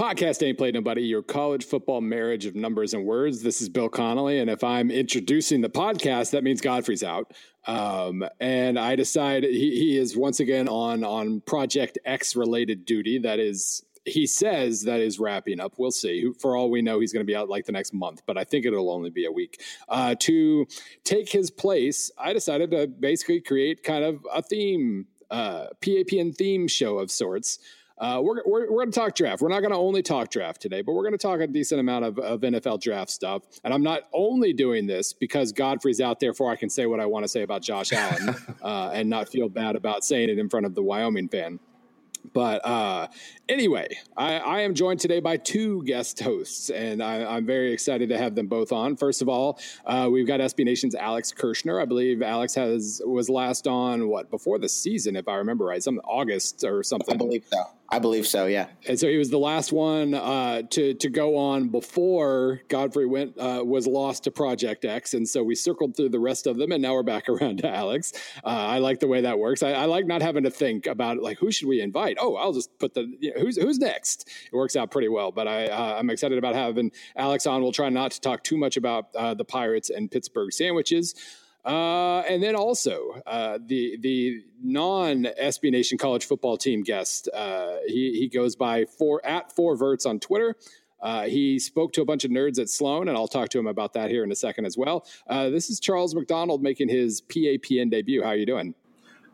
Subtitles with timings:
[0.00, 3.42] Podcast Ain't Played Nobody, your college football marriage of numbers and words.
[3.42, 4.38] This is Bill Connelly.
[4.38, 7.34] And if I'm introducing the podcast, that means Godfrey's out.
[7.66, 13.18] Um, and I decide he, he is once again on, on Project X related duty.
[13.18, 15.74] That is, he says that is wrapping up.
[15.76, 16.32] We'll see.
[16.40, 18.44] For all we know, he's going to be out like the next month, but I
[18.44, 19.60] think it'll only be a week.
[19.86, 20.66] Uh, to
[21.04, 26.68] take his place, I decided to basically create kind of a theme, uh, PAPN theme
[26.68, 27.58] show of sorts.
[28.00, 29.42] Uh, we're, we're, we're going to talk draft.
[29.42, 31.80] We're not going to only talk draft today, but we're going to talk a decent
[31.80, 33.42] amount of, of NFL draft stuff.
[33.62, 36.98] And I'm not only doing this because Godfrey's out there for I can say what
[36.98, 40.38] I want to say about Josh Allen uh, and not feel bad about saying it
[40.38, 41.60] in front of the Wyoming fan.
[42.32, 43.08] But uh,
[43.48, 48.10] anyway, I, I, am joined today by two guest hosts, and I, am very excited
[48.10, 48.96] to have them both on.
[48.96, 51.80] First of all, uh, we've got SB Nation's Alex Kirshner.
[51.80, 55.82] I believe Alex has was last on what before the season, if I remember right,
[55.82, 57.14] some August or something.
[57.14, 57.64] I believe so.
[57.92, 58.46] I believe so.
[58.46, 58.68] Yeah.
[58.86, 63.36] And so he was the last one uh, to to go on before Godfrey went
[63.36, 66.70] uh, was lost to Project X, and so we circled through the rest of them,
[66.70, 68.12] and now we're back around to Alex.
[68.44, 69.64] Uh, I like the way that works.
[69.64, 72.16] I, I, like not having to think about like who should we invite.
[72.20, 74.28] Oh, I'll just put the you know, who's who's next.
[74.52, 75.32] It works out pretty well.
[75.32, 77.60] But I uh, I'm excited about having Alex on.
[77.60, 81.14] We'll try not to talk too much about uh, the Pirates and Pittsburgh sandwiches.
[81.64, 87.28] Uh, and then also uh, the the non SB Nation college football team guest.
[87.32, 90.56] Uh, he he goes by four at four verts on Twitter.
[91.02, 93.66] Uh, he spoke to a bunch of nerds at Sloan, and I'll talk to him
[93.66, 95.06] about that here in a second as well.
[95.26, 98.22] Uh, this is Charles McDonald making his PAPN debut.
[98.22, 98.74] How are you doing?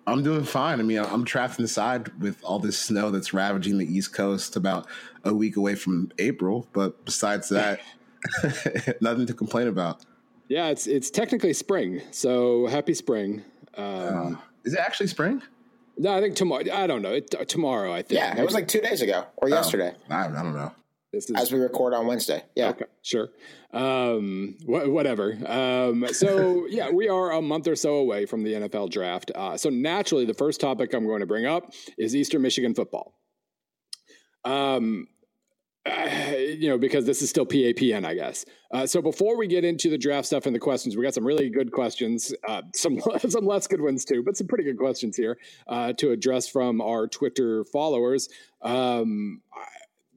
[0.07, 0.79] I'm doing fine.
[0.79, 4.87] I mean, I'm trapped inside with all this snow that's ravaging the East Coast about
[5.25, 6.69] a week away from April.
[6.73, 7.81] But besides that,
[9.01, 10.05] nothing to complain about.
[10.49, 13.43] Yeah, it's it's technically spring, so happy spring.
[13.77, 15.43] Um, uh, is it actually spring?
[15.99, 16.65] No, I think tomorrow.
[16.73, 17.13] I don't know.
[17.13, 18.21] It, uh, tomorrow, I think.
[18.21, 19.95] Yeah, it was like two days ago or oh, yesterday.
[20.11, 20.73] I, I, don't know.
[21.13, 22.43] This is, As we record on Wednesday.
[22.55, 22.71] Yeah.
[22.71, 23.31] Okay, sure.
[23.73, 25.33] Um, wh- whatever.
[25.47, 29.31] Um, so, yeah, we are a month or so away from the NFL draft.
[29.35, 33.15] Uh, so, naturally, the first topic I'm going to bring up is Eastern Michigan football.
[34.45, 35.09] Um,
[36.59, 38.45] you know, because this is still PAPN, I guess.
[38.71, 41.27] Uh, so before we get into the draft stuff and the questions, we got some
[41.27, 45.17] really good questions, uh, some some less good ones too, but some pretty good questions
[45.17, 45.39] here
[45.69, 48.29] uh, to address from our Twitter followers.
[48.63, 49.43] Um,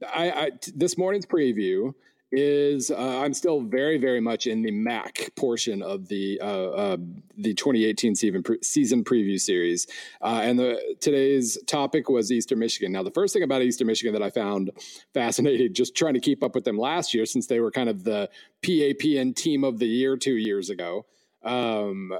[0.02, 1.94] I, I, this morning's preview
[2.32, 6.96] is uh, I'm still very, very much in the MAC portion of the uh, uh,
[7.36, 9.86] the 2018 season pre- season preview series,
[10.20, 12.92] uh, and the today's topic was Eastern Michigan.
[12.92, 14.70] Now, the first thing about Eastern Michigan that I found
[15.12, 18.04] fascinating, just trying to keep up with them last year, since they were kind of
[18.04, 18.30] the
[18.62, 21.06] PAPN team of the year two years ago,
[21.42, 22.12] um,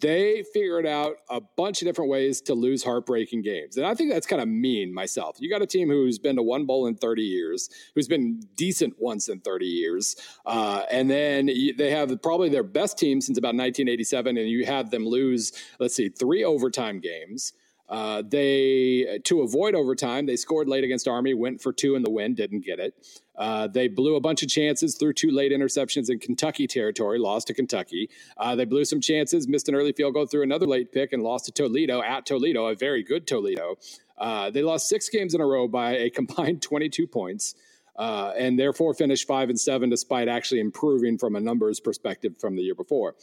[0.00, 3.76] they figured out a bunch of different ways to lose heartbreaking games.
[3.76, 5.36] And I think that's kind of mean myself.
[5.38, 8.94] You got a team who's been to one bowl in 30 years, who's been decent
[8.98, 10.16] once in 30 years.
[10.44, 14.36] Uh, and then they have probably their best team since about 1987.
[14.36, 17.52] And you have them lose, let's see, three overtime games.
[17.88, 22.10] Uh, they to avoid overtime, they scored late against Army, went for two in the
[22.10, 22.94] win, didn't get it.
[23.36, 27.46] Uh, they blew a bunch of chances, threw two late interceptions in Kentucky territory, lost
[27.46, 28.08] to Kentucky.
[28.36, 31.22] Uh, they blew some chances, missed an early field goal, threw another late pick, and
[31.22, 33.76] lost to Toledo at Toledo, a very good Toledo.
[34.18, 37.54] Uh, they lost six games in a row by a combined 22 points.
[37.98, 42.54] Uh, and therefore finished five and seven, despite actually improving from a numbers perspective from
[42.54, 43.14] the year before.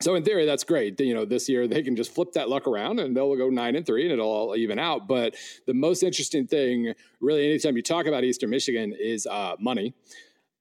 [0.00, 1.00] So in theory, that's great.
[1.00, 3.76] You know, this year they can just flip that luck around and they'll go nine
[3.76, 5.06] and three and it'll all even out.
[5.06, 5.34] But
[5.66, 9.94] the most interesting thing, really, anytime you talk about Eastern Michigan, is uh, money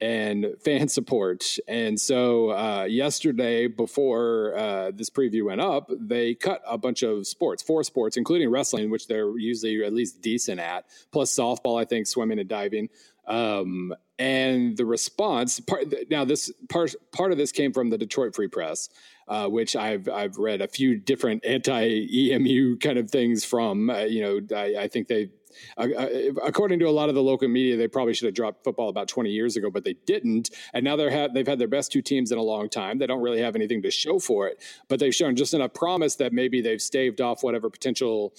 [0.03, 1.57] and fan support.
[1.67, 7.25] And so uh, yesterday, before uh, this preview went up, they cut a bunch of
[7.25, 11.85] sports, four sports, including wrestling, which they're usually at least decent at, plus softball, I
[11.85, 12.89] think, swimming and diving.
[13.28, 18.35] Um, and the response part now this part part of this came from the Detroit
[18.35, 18.89] Free Press,
[19.28, 23.89] uh, which I've I've read a few different anti EMU kind of things from.
[23.89, 25.29] Uh, you know, I, I think they.
[25.78, 26.09] Uh, uh,
[26.44, 29.07] according to a lot of the local media, they probably should have dropped football about
[29.07, 30.50] 20 years ago, but they didn't.
[30.74, 32.97] And now they're ha- they've had their best two teams in a long time.
[32.97, 36.15] They don't really have anything to show for it, but they've shown just enough promise
[36.15, 38.33] that maybe they've staved off whatever potential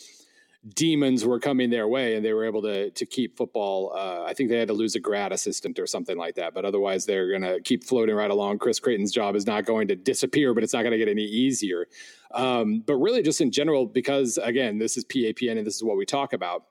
[0.70, 4.32] demons were coming their way and they were able to to keep football uh, i
[4.32, 7.28] think they had to lose a grad assistant or something like that but otherwise they're
[7.28, 8.58] going to keep floating right along.
[8.58, 11.24] Chris creighton's job is not going to disappear but it's not going to get any
[11.24, 11.86] easier.
[12.32, 15.96] Um, but really just in general because again this is papn and this is what
[15.96, 16.64] we talk about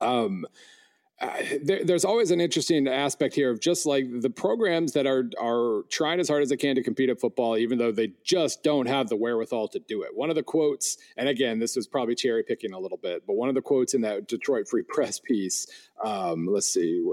[0.00, 0.46] um,
[1.62, 5.82] there, there's always an interesting aspect here of just like the programs that are are
[5.90, 8.86] trying as hard as they can to compete at football, even though they just don't
[8.86, 10.10] have the wherewithal to do it.
[10.14, 13.34] One of the quotes, and again, this was probably cherry picking a little bit, but
[13.34, 15.66] one of the quotes in that Detroit Free Press piece,
[16.02, 17.04] um, let's see,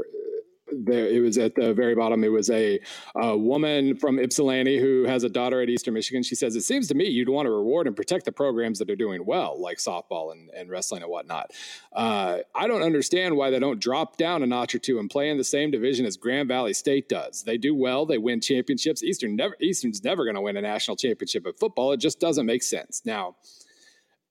[0.85, 2.23] there, it was at the very bottom.
[2.23, 2.79] It was a,
[3.15, 6.23] a, woman from Ypsilanti who has a daughter at Eastern Michigan.
[6.23, 8.89] She says, It seems to me you'd want to reward and protect the programs that
[8.89, 11.51] are doing well, like softball and, and wrestling and whatnot.
[11.93, 15.29] Uh, I don't understand why they don't drop down a notch or two and play
[15.29, 17.43] in the same division as Grand Valley State does.
[17.43, 19.03] They do well, they win championships.
[19.03, 21.91] Eastern never, Eastern's never going to win a national championship in football.
[21.91, 23.01] It just doesn't make sense.
[23.05, 23.35] Now,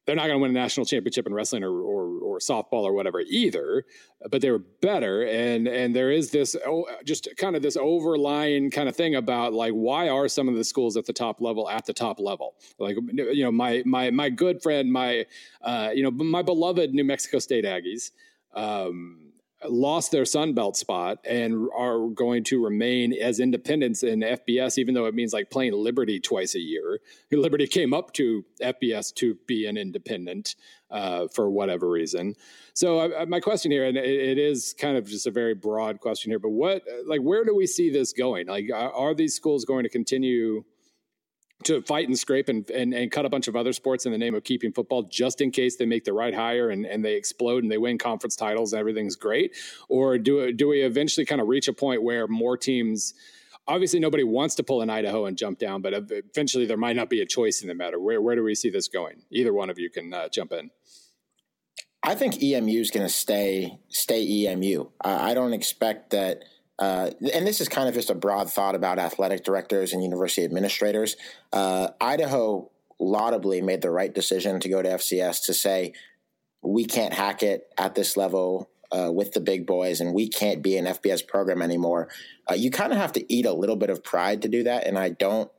[0.07, 2.93] they're not going to win a national championship in wrestling or, or, or softball or
[2.93, 3.85] whatever either,
[4.31, 5.23] but they were better.
[5.23, 9.53] And and there is this oh, just kind of this overlying kind of thing about
[9.53, 12.55] like why are some of the schools at the top level at the top level?
[12.79, 15.27] Like you know my my my good friend my
[15.63, 18.13] uh, you know my beloved New Mexico State Aggies.
[18.55, 19.26] Um,
[19.71, 24.95] lost their Sun Belt spot and are going to remain as independents in FBS, even
[24.95, 27.01] though it means like playing Liberty twice a year.
[27.33, 30.57] Liberty came up to FBS to be an independent
[30.91, 32.35] uh, for whatever reason.
[32.75, 36.01] So uh, my question here, and it, it is kind of just a very broad
[36.01, 38.47] question here, but what, like, where do we see this going?
[38.47, 40.65] Like, are these schools going to continue?
[41.65, 44.19] To fight and scrape and, and, and cut a bunch of other sports in the
[44.19, 47.15] name of keeping football just in case they make the right hire and, and they
[47.15, 49.57] explode and they win conference titles and everything's great?
[49.89, 53.15] Or do, do we eventually kind of reach a point where more teams
[53.67, 57.11] obviously nobody wants to pull an Idaho and jump down, but eventually there might not
[57.11, 57.99] be a choice in the matter.
[57.99, 59.23] Where, where do we see this going?
[59.31, 60.71] Either one of you can uh, jump in.
[62.03, 64.91] I think EMU is going to stay stay EMU.
[65.01, 66.45] I don't expect that–
[66.79, 70.45] uh, and this is kind of just a broad thought about athletic directors and university
[70.45, 71.17] administrators.
[71.53, 72.71] Uh, Idaho
[73.01, 75.93] laudably made the right decision to go to FCS to say
[76.63, 80.63] we can't hack it at this level uh, with the big boys, and we can't
[80.63, 82.09] be an FBS program anymore.
[82.49, 84.87] Uh, you kind of have to eat a little bit of pride to do that,
[84.87, 85.51] and I don't,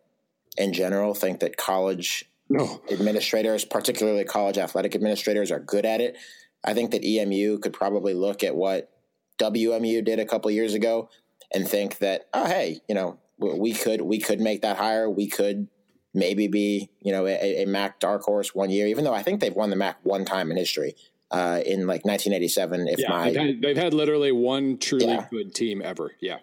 [0.57, 2.81] in general, think that college no.
[2.91, 6.17] administrators, particularly college athletic administrators, are good at it.
[6.63, 8.91] I think that EMU could probably look at what
[9.37, 11.09] WMU did a couple years ago
[11.53, 15.27] and think that oh hey you know we could we could make that hire we
[15.27, 15.67] could
[16.13, 19.39] maybe be you know a, a MAC dark horse one year even though I think
[19.39, 20.95] they've won the MAC one time in history
[21.29, 25.27] uh, in like 1987 if yeah, my they've had, they've had literally one truly yeah.
[25.29, 26.37] good team ever yeah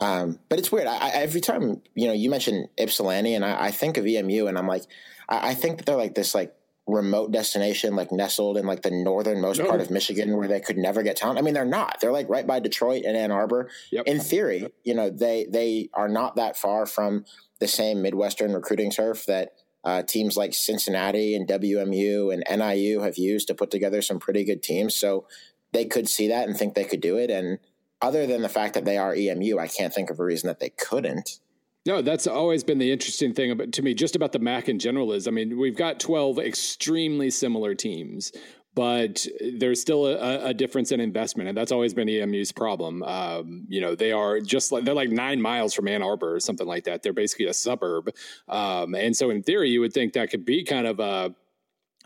[0.00, 0.88] um, but it's weird.
[0.88, 4.58] I, every time you know you mention Ypsilanti, and I, I think of EMU, and
[4.58, 4.82] I'm like,
[5.28, 6.54] I, I, think that they're like this like
[6.86, 9.68] remote destination, like nestled in like the northernmost no.
[9.68, 11.38] part of Michigan where they could never get talent.
[11.38, 11.98] I mean, they're not.
[12.00, 13.70] They're like right by Detroit and Ann Arbor.
[13.90, 14.06] Yep.
[14.06, 17.24] In theory, you know, they they are not that far from
[17.60, 19.52] the same Midwestern recruiting turf that
[19.84, 24.44] uh, teams like Cincinnati and WMU and NIU have used to put together some pretty
[24.44, 24.94] good teams.
[24.94, 25.26] So
[25.72, 27.30] they could see that and think they could do it.
[27.30, 27.58] And
[28.00, 30.60] other than the fact that they are EMU, I can't think of a reason that
[30.60, 31.38] they couldn't.
[31.86, 34.78] No, that's always been the interesting thing about to me, just about the MAC in
[34.78, 35.12] general.
[35.12, 38.32] Is I mean, we've got twelve extremely similar teams,
[38.74, 39.26] but
[39.58, 43.02] there's still a, a, difference in investment, and that's always been EMU's problem.
[43.02, 46.40] Um, you know, they are just like they're like nine miles from Ann Arbor or
[46.40, 47.02] something like that.
[47.02, 48.10] They're basically a suburb,
[48.48, 51.34] um, and so in theory, you would think that could be kind of a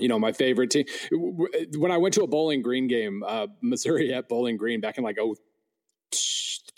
[0.01, 0.85] you know, my favorite team.
[1.11, 5.05] When I went to a Bowling Green game, uh, Missouri at Bowling Green back in
[5.05, 5.37] like oh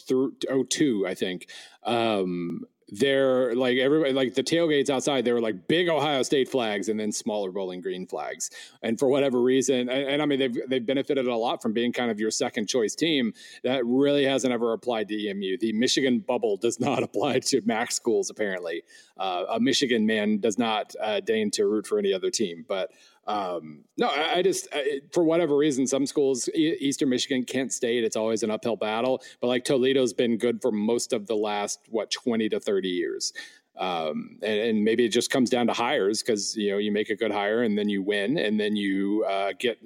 [0.06, 1.48] through oh two, I think.
[1.84, 6.88] Um, they're like everybody like the tailgates outside they were like big ohio state flags
[6.88, 8.50] and then smaller bowling green flags.
[8.82, 11.92] And for whatever reason and, and, i mean they've they've benefited a lot from being
[11.92, 13.32] kind of your second choice team.
[13.64, 17.92] That really hasn't ever applied to emu the michigan bubble does not apply to mac
[17.92, 18.82] schools apparently.
[19.16, 22.64] Uh, a michigan man does not uh, deign to root for any other team.
[22.66, 22.90] But
[23.26, 28.04] um, no, I, I just I, for whatever reason, some schools, Eastern Michigan, Kent State,
[28.04, 29.22] it's always an uphill battle.
[29.40, 33.32] But like Toledo's been good for most of the last what twenty to thirty years.
[33.80, 37.08] Um, and, and, maybe it just comes down to hires because you know you make
[37.08, 39.78] a good hire and then you win and then you uh, get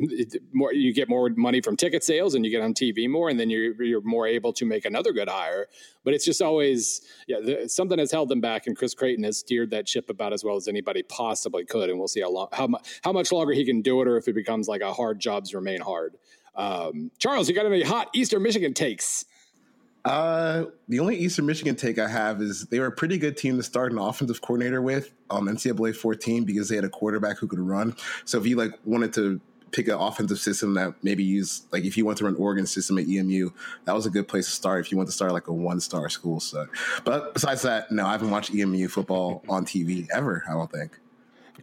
[0.53, 3.39] more you get more money from ticket sales and you get on TV more and
[3.39, 5.69] then you're you're more able to make another good hire.
[6.03, 9.39] But it's just always yeah the, something has held them back and Chris Creighton has
[9.39, 12.49] steered that ship about as well as anybody possibly could and we'll see how long
[12.53, 12.69] how
[13.05, 15.55] how much longer he can do it or if it becomes like a hard jobs
[15.55, 16.17] remain hard.
[16.57, 19.25] Um, Charles, you got any hot Eastern Michigan takes?
[20.05, 23.57] Uh, the only Eastern Michigan take I have is they were a pretty good team
[23.57, 27.39] to start an offensive coordinator with on um, NCAA 14 because they had a quarterback
[27.39, 27.97] who could run.
[28.27, 29.41] So if you like wanted to
[29.73, 32.99] pick an offensive system that maybe use like if you want to run Oregon system
[32.99, 33.51] at EMU,
[33.87, 35.81] that was a good place to start if you want to start like a one
[35.81, 36.39] star school.
[36.39, 36.67] So,
[37.05, 40.45] but besides that, no, I haven't watched EMU football on TV ever.
[40.49, 40.99] I don't think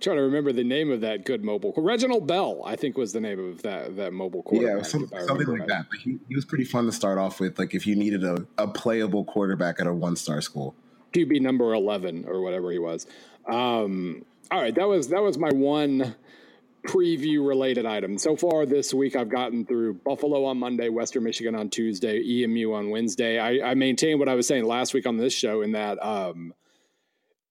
[0.01, 1.73] trying to remember the name of that good mobile.
[1.77, 4.77] Reginald Bell, I think, was the name of that that mobile quarterback.
[4.77, 5.67] Yeah, some, something like right.
[5.67, 5.85] that.
[5.89, 7.57] But he, he was pretty fun to start off with.
[7.57, 10.75] Like if you needed a, a playable quarterback at a one star school,
[11.13, 13.07] QB number eleven or whatever he was.
[13.47, 16.15] Um, all right, that was that was my one
[16.87, 18.17] preview related item.
[18.17, 22.73] So far this week, I've gotten through Buffalo on Monday, Western Michigan on Tuesday, EMU
[22.73, 23.39] on Wednesday.
[23.39, 26.53] I, I maintain what I was saying last week on this show in that um,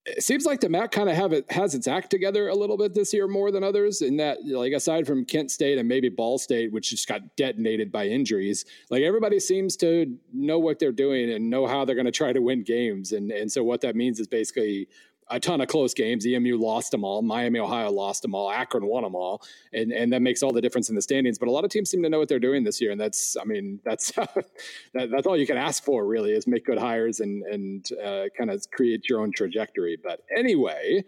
[0.07, 2.79] it seems like the MAC kind of have it has its act together a little
[2.79, 4.01] bit this year more than others.
[4.01, 7.93] In that, like aside from Kent State and maybe Ball State, which just got detonated
[7.93, 12.07] by injuries, like everybody seems to know what they're doing and know how they're going
[12.07, 13.13] to try to win games.
[13.13, 14.89] And and so what that means is basically
[15.31, 16.27] a ton of close games.
[16.27, 17.23] EMU lost them all.
[17.23, 18.51] Miami, Ohio lost them all.
[18.51, 21.39] Akron won them all, and and that makes all the difference in the standings.
[21.39, 23.37] But a lot of teams seem to know what they're doing this year, and that's
[23.41, 27.21] I mean that's that, that's all you can ask for really is make good hires
[27.21, 29.99] and and uh, kind of create your own trajectory.
[30.03, 31.05] But anyway.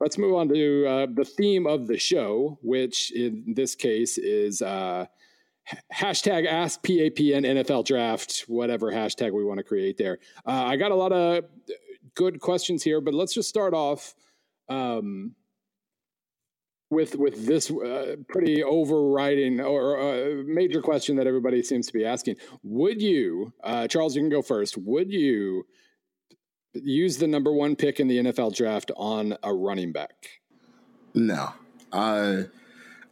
[0.00, 4.60] Let's move on to uh, the theme of the show, which in this case is
[4.60, 5.06] uh,
[5.92, 10.18] hashtag ask PAPN NFL draft, whatever hashtag we want to create there.
[10.46, 11.44] Uh, I got a lot of
[12.14, 14.14] good questions here, but let's just start off
[14.68, 15.34] um,
[16.90, 22.04] with with this uh, pretty overriding or uh, major question that everybody seems to be
[22.04, 22.36] asking.
[22.62, 24.14] Would you, uh, Charles?
[24.14, 24.76] You can go first.
[24.78, 25.66] Would you
[26.74, 30.12] use the number one pick in the NFL draft on a running back?
[31.14, 31.52] No,
[31.92, 32.46] I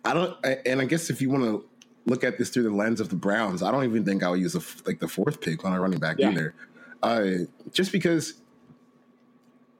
[0.04, 0.36] don't.
[0.66, 1.64] And I guess if you want to
[2.06, 4.40] look at this through the lens of the Browns, I don't even think I would
[4.40, 6.30] use a, like the fourth pick on a running back yeah.
[6.30, 6.54] either.
[7.02, 7.30] Uh,
[7.72, 8.41] just because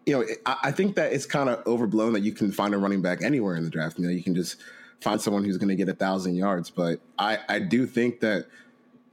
[0.07, 3.03] you know, I think that it's kind of overblown that you can find a running
[3.03, 3.99] back anywhere in the draft.
[3.99, 4.57] You know, you can just
[5.01, 6.71] find someone who's going to get a thousand yards.
[6.71, 8.47] But I, I do think that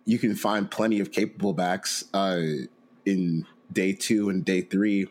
[0.05, 2.41] you can find plenty of capable backs uh,
[3.05, 5.08] in day two and day three.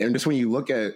[0.00, 0.94] And just when you look at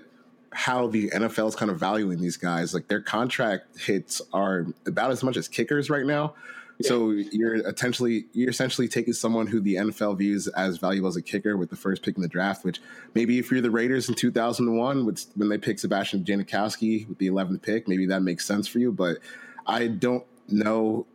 [0.53, 5.11] how the NFL is kind of valuing these guys, like their contract hits are about
[5.11, 6.35] as much as kickers right now.
[6.83, 11.23] So you're essentially you're essentially taking someone who the NFL views as valuable as a
[11.23, 12.65] kicker with the first pick in the draft.
[12.65, 12.81] Which
[13.15, 17.63] maybe if you're the Raiders in 2001, when they pick Sebastian Janikowski with the 11th
[17.63, 18.91] pick, maybe that makes sense for you.
[18.93, 19.19] But
[19.67, 21.07] I don't know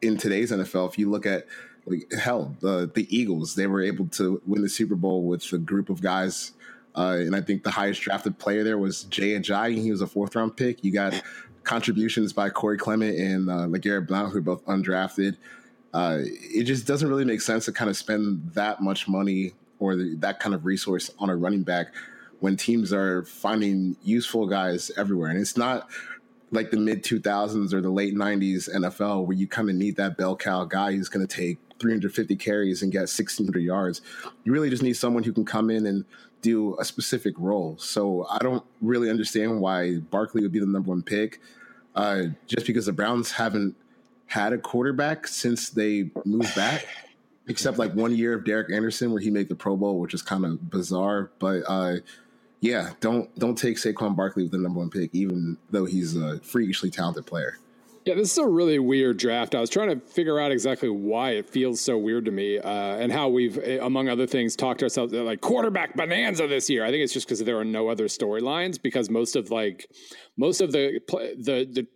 [0.00, 1.46] in today's NFL if you look at
[1.86, 5.58] like hell the the Eagles, they were able to win the Super Bowl with a
[5.58, 6.52] group of guys
[6.98, 9.80] uh, and I think the highest drafted player there was Jay Ajayi.
[9.80, 10.82] He was a fourth round pick.
[10.82, 11.22] You got
[11.68, 15.36] contributions by Corey Clement and uh, LeGarrette Blount, who are both undrafted.
[15.92, 19.94] Uh, it just doesn't really make sense to kind of spend that much money or
[19.94, 21.88] the, that kind of resource on a running back
[22.40, 25.28] when teams are finding useful guys everywhere.
[25.28, 25.88] And it's not
[26.50, 30.16] like the mid 2000s or the late 90s NFL where you kind of need that
[30.16, 34.00] bell cow guy who's going to take 350 carries and get 1600 yards.
[34.44, 36.06] You really just need someone who can come in and
[36.42, 37.76] do a specific role.
[37.78, 41.40] So I don't really understand why Barkley would be the number one pick
[41.94, 43.74] uh, just because the Browns haven't
[44.26, 46.86] had a quarterback since they moved back,
[47.48, 50.22] except like one year of Derek Anderson where he made the Pro Bowl, which is
[50.22, 51.30] kind of bizarre.
[51.38, 51.96] But uh,
[52.60, 56.40] yeah, don't don't take Saquon Barkley with the number one pick, even though he's a
[56.40, 57.58] freakishly talented player.
[58.08, 59.54] Yeah, this is a really weird draft.
[59.54, 62.70] I was trying to figure out exactly why it feels so weird to me, uh,
[62.70, 66.86] and how we've, eh, among other things, talked to ourselves like quarterback bonanza this year.
[66.86, 68.80] I think it's just because there are no other storylines.
[68.80, 69.90] Because most of like
[70.38, 71.00] most of the
[71.36, 71.86] the the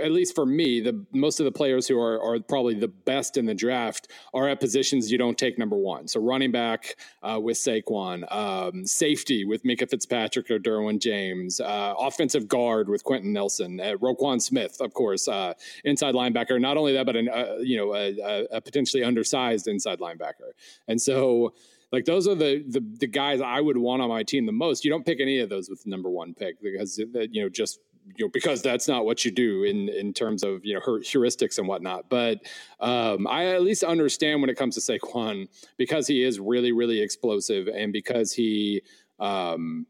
[0.00, 3.36] at least for me, the most of the players who are, are probably the best
[3.36, 6.08] in the draft are at positions you don't take number one.
[6.08, 11.94] So running back uh, with Saquon, um, safety with Minkah Fitzpatrick or Derwin James, uh,
[11.98, 15.54] offensive guard with Quenton Nelson, uh, Roquan Smith, of course, uh,
[15.84, 16.60] inside linebacker.
[16.60, 20.52] Not only that, but an, uh, you know a, a potentially undersized inside linebacker.
[20.86, 21.54] And so
[21.90, 24.84] like those are the, the, the guys I would want on my team the most.
[24.84, 27.80] You don't pick any of those with the number one pick because you know just
[28.16, 31.58] you know because that's not what you do in in terms of you know heuristics
[31.58, 32.08] and whatnot.
[32.08, 32.40] But
[32.80, 37.00] um, I at least understand when it comes to Saquon because he is really really
[37.00, 38.82] explosive and because he
[39.20, 39.86] um,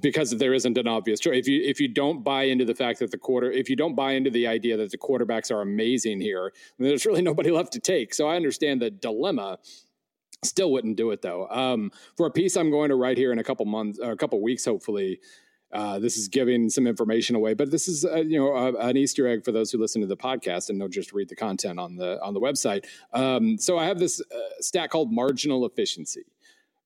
[0.00, 1.36] because there isn't an obvious choice.
[1.36, 3.94] If you if you don't buy into the fact that the quarter, if you don't
[3.94, 7.80] buy into the idea that the quarterbacks are amazing here, there's really nobody left to
[7.80, 8.14] take.
[8.14, 9.58] So I understand the dilemma.
[10.42, 11.46] Still wouldn't do it though.
[11.48, 14.16] Um, for a piece I'm going to write here in a couple months, or a
[14.16, 15.20] couple weeks, hopefully.
[15.72, 18.96] Uh, this is giving some information away, but this is uh, you know uh, an
[18.96, 21.78] Easter egg for those who listen to the podcast and don't just read the content
[21.78, 22.84] on the on the website.
[23.12, 24.20] Um, so I have this
[24.60, 26.24] stat called marginal efficiency,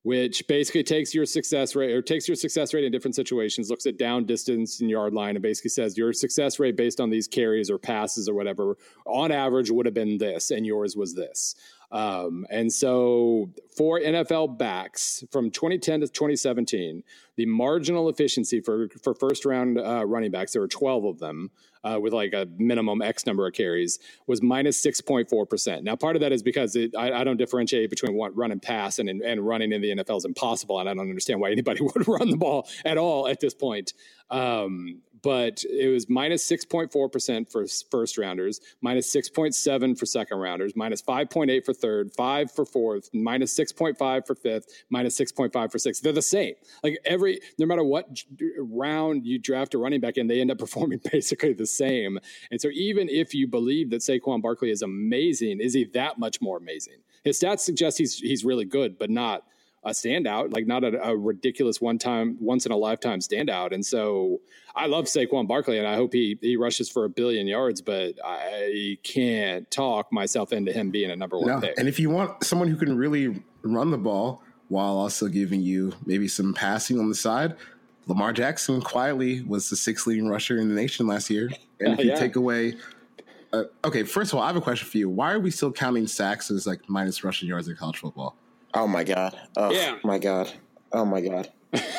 [0.02, 3.86] which basically takes your success rate or takes your success rate in different situations, looks
[3.86, 7.26] at down distance and yard line, and basically says your success rate based on these
[7.26, 8.76] carries or passes or whatever
[9.06, 11.54] on average would have been this, and yours was this.
[11.94, 17.04] Um, and so for NFL backs from 2010 to 2017,
[17.36, 21.52] the marginal efficiency for, for first round uh, running backs, there were 12 of them
[21.84, 25.84] uh, with like a minimum X number of carries, was minus 6.4%.
[25.84, 28.60] Now, part of that is because it, I, I, don't differentiate between what run and
[28.60, 30.80] pass, and, and running in the NFL is impossible.
[30.80, 33.92] And I don't understand why anybody would run the ball at all at this point.
[34.30, 41.00] Um, but it was minus 6.4% for first rounders, minus 6.7 for second rounders, minus
[41.00, 46.02] 5.8 for third, 5 for fourth, minus 6.5 for fifth, minus 6.5 for sixth.
[46.02, 46.54] They're the same.
[46.82, 48.22] Like every, no matter what
[48.58, 52.18] round you draft a running back in, they end up performing basically the same.
[52.50, 56.42] And so even if you believe that Saquon Barkley is amazing, is he that much
[56.42, 56.98] more amazing?
[57.24, 59.44] His stats suggest he's he's really good, but not
[59.84, 63.72] a standout, like not a, a ridiculous one time, once in a lifetime standout.
[63.72, 64.40] And so
[64.74, 68.14] I love Saquon Barkley and I hope he, he rushes for a billion yards, but
[68.24, 71.60] I can't talk myself into him being a number one no.
[71.60, 71.78] pick.
[71.78, 75.92] And if you want someone who can really run the ball while also giving you
[76.06, 77.54] maybe some passing on the side,
[78.06, 81.50] Lamar Jackson quietly was the sixth leading rusher in the nation last year.
[81.80, 82.16] And if you yeah.
[82.16, 82.76] take away
[83.54, 85.08] uh, okay, first of all, I have a question for you.
[85.08, 88.36] Why are we still counting sacks as like minus rushing yards in college football?
[88.74, 89.38] Oh my god!
[89.56, 89.98] Oh yeah.
[90.02, 90.52] my god!
[90.92, 91.48] Oh my god!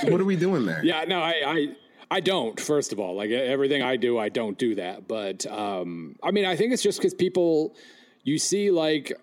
[0.04, 0.82] what are we doing there?
[0.84, 1.68] Yeah, no, I, I,
[2.12, 2.60] I don't.
[2.60, 5.08] First of all, like everything I do, I don't do that.
[5.08, 7.76] But um, I mean, I think it's just because people,
[8.24, 9.14] you see, like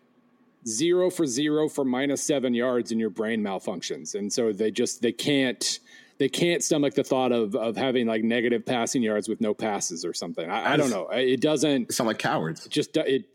[0.66, 5.02] zero for zero for minus seven yards, and your brain malfunctions, and so they just
[5.02, 5.78] they can't
[6.18, 10.04] they can't stomach the thought of of having like negative passing yards with no passes
[10.04, 10.50] or something.
[10.50, 11.08] I, I don't know.
[11.08, 12.66] It doesn't sound like cowards.
[12.68, 13.26] Just it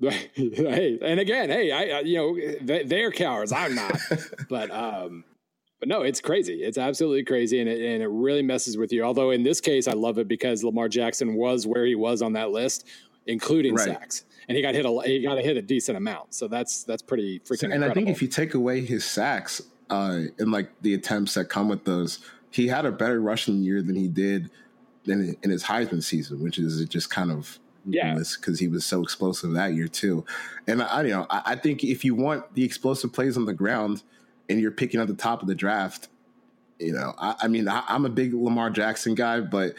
[0.34, 3.52] hey, and again, hey, I, you know, they, they're cowards.
[3.52, 3.98] I'm not,
[4.48, 5.24] but um,
[5.78, 6.62] but no, it's crazy.
[6.62, 9.02] It's absolutely crazy, and it and it really messes with you.
[9.02, 12.32] Although in this case, I love it because Lamar Jackson was where he was on
[12.32, 12.86] that list,
[13.26, 13.88] including right.
[13.88, 16.34] sacks, and he got hit a he got a hit a decent amount.
[16.34, 17.58] So that's that's pretty freaking.
[17.58, 17.90] So, and incredible.
[17.90, 21.68] I think if you take away his sacks uh, and like the attempts that come
[21.68, 24.50] with those, he had a better rushing year than he did
[25.04, 27.58] than in his Heisman season, which is just kind of
[27.92, 30.24] yeah, because he was so explosive that year too.
[30.66, 33.52] And I, you know, I, I, think if you want the explosive plays on the
[33.52, 34.02] ground
[34.48, 36.08] and you're picking at the top of the draft,
[36.78, 39.74] you know, I, I mean, I, am a big Lamar Jackson guy, but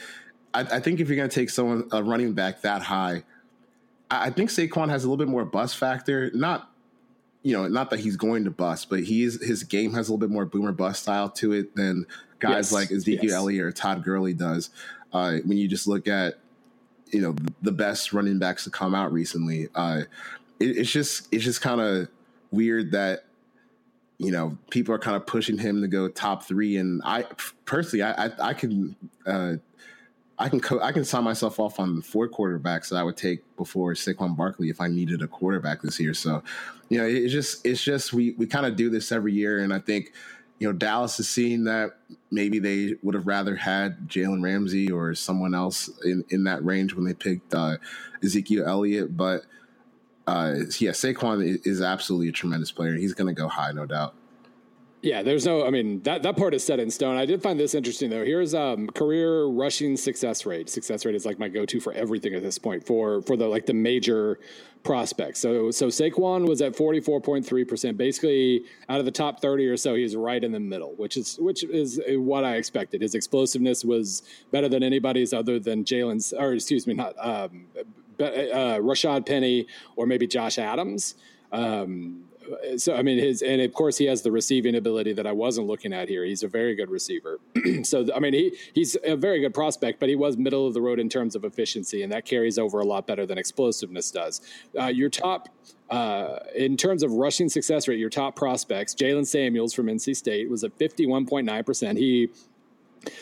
[0.54, 3.24] I, think if you're going to take someone a running back that high,
[4.10, 6.30] I, think Saquon has a little bit more bust factor.
[6.34, 6.72] Not
[7.44, 10.12] you know, not that he's going to bust, but he is, his game has a
[10.12, 12.06] little bit more boomer bust style to it than
[12.40, 12.72] guys yes.
[12.72, 13.34] like Ezekiel yes.
[13.34, 14.70] Elliott or Todd Gurley does.
[15.12, 16.36] Uh, when you just look at
[17.12, 19.68] you know the best running backs to come out recently.
[19.76, 20.02] Uh,
[20.60, 22.08] it, it's just it's just kind of
[22.52, 23.26] weird that
[24.18, 27.26] you know people are kind of pushing him to go top three, and I
[27.66, 28.96] personally I I, I can.
[29.26, 29.56] Uh,
[30.40, 33.44] I can co- I can sign myself off on four quarterbacks that I would take
[33.58, 36.16] before Saquon Barkley if I needed a quarterback this year.
[36.16, 36.42] So,
[36.90, 39.72] you know, it's just it's just we we kind of do this every year, and
[39.72, 40.14] I think
[40.62, 41.98] you know, Dallas is seeing that
[42.30, 46.94] maybe they would have rather had Jalen Ramsey or someone else in, in that range
[46.94, 47.78] when they picked uh,
[48.24, 49.18] Ezekiel Elliott.
[49.18, 49.42] But
[50.28, 52.94] uh, yeah, Saquon is absolutely a tremendous player.
[52.94, 54.14] He's going to go high, no doubt.
[55.02, 55.66] Yeah, there's no.
[55.66, 57.18] I mean, that that part is set in stone.
[57.18, 58.24] I did find this interesting though.
[58.24, 60.70] Here's um, career rushing success rate.
[60.70, 63.66] Success rate is like my go-to for everything at this point for for the like
[63.66, 64.40] the major
[64.84, 65.40] prospects.
[65.40, 67.98] So so Saquon was at 44.3 percent.
[67.98, 71.38] Basically, out of the top 30 or so, he's right in the middle, which is
[71.40, 73.02] which is what I expected.
[73.02, 77.66] His explosiveness was better than anybody's other than Jalen's, or excuse me, not um,
[78.20, 81.16] uh, Rashad Penny or maybe Josh Adams.
[81.52, 82.26] Um,
[82.78, 85.68] so I mean his and of course he has the receiving ability that I wasn't
[85.68, 86.26] looking at here.
[86.26, 87.40] He's a very good receiver.
[87.84, 90.82] so I mean he he's a very good prospect, but he was middle of the
[90.82, 94.42] road in terms of efficiency, and that carries over a lot better than explosiveness does.
[94.80, 95.50] Uh, your top
[95.90, 100.50] uh, in terms of rushing success rate, your top prospects, Jaylen Samuels from NC State
[100.50, 101.98] was at fifty one point nine percent.
[101.98, 102.30] He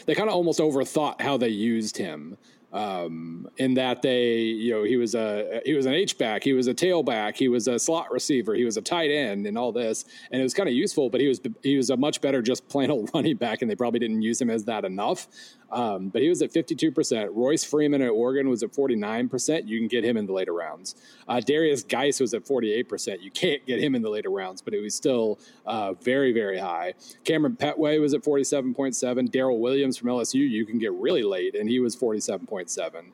[0.05, 2.37] they kind of almost overthought how they used him
[2.71, 6.53] um, in that they, you know, he was a he was an H back, he
[6.53, 9.71] was a tailback, he was a slot receiver, he was a tight end, and all
[9.71, 11.09] this, and it was kind of useful.
[11.09, 13.75] But he was he was a much better just plain old running back, and they
[13.75, 15.27] probably didn't use him as that enough.
[15.71, 17.29] Um, but he was at 52%.
[17.31, 19.67] Royce Freeman at Oregon was at 49%.
[19.67, 20.95] You can get him in the later rounds.
[21.27, 23.21] Uh, Derrius Guice was at 48%.
[23.21, 26.57] You can't get him in the later rounds, but it was still uh, very, very
[26.57, 26.93] high.
[27.23, 29.31] Kamryn Pettway was at 47.7.
[29.31, 33.11] Darrel Williams from LSU, you can get really late, and he was 47.7.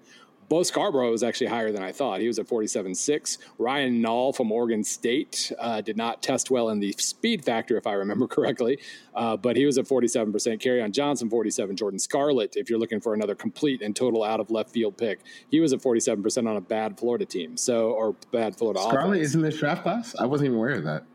[0.47, 2.21] Bo Scarborough was actually higher than I thought.
[2.21, 3.37] He was at 47.6.
[3.57, 7.87] Ryan Nall from Oregon State uh, did not test well in the speed factor, if
[7.87, 8.79] I remember correctly,
[9.15, 10.31] uh, but he was at 47%.
[10.61, 11.75] Kerryon Johnson, 47.
[11.75, 15.21] Jordan Scarlett, if you're looking for another complete and total out of left field pick,
[15.49, 17.57] he was at 47% on a bad Florida team.
[17.57, 19.29] So, or bad Florida Scarlett offense.
[19.29, 20.15] is in this draft class?
[20.19, 21.05] I wasn't even aware of that.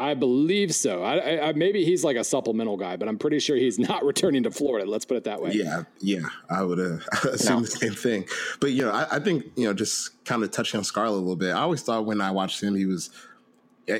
[0.00, 1.04] I believe so.
[1.04, 4.42] I, I, maybe he's like a supplemental guy, but I'm pretty sure he's not returning
[4.42, 4.90] to Florida.
[4.90, 5.52] Let's put it that way.
[5.52, 6.98] Yeah, yeah, I would uh,
[7.30, 7.60] assume no.
[7.60, 8.26] the same thing.
[8.60, 11.20] But you know, I, I, think you know, just kind of touching on Scarlett a
[11.20, 11.54] little bit.
[11.54, 13.10] I always thought when I watched him, he was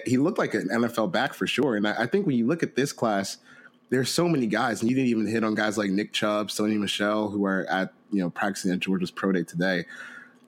[0.06, 1.76] he looked like an NFL back for sure.
[1.76, 3.38] And I, I think when you look at this class,
[3.90, 6.78] there's so many guys, and you didn't even hit on guys like Nick Chubb, Sony
[6.78, 9.84] Michel, who are at you know practicing at Georgia's pro day today.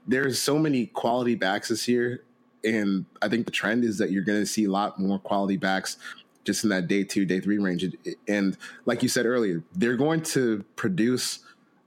[0.06, 2.24] There's so many quality backs this year,
[2.66, 5.56] and I think the trend is that you're going to see a lot more quality
[5.56, 5.96] backs
[6.44, 7.84] just in that day two, day three range.
[8.28, 11.40] And like you said earlier, they're going to produce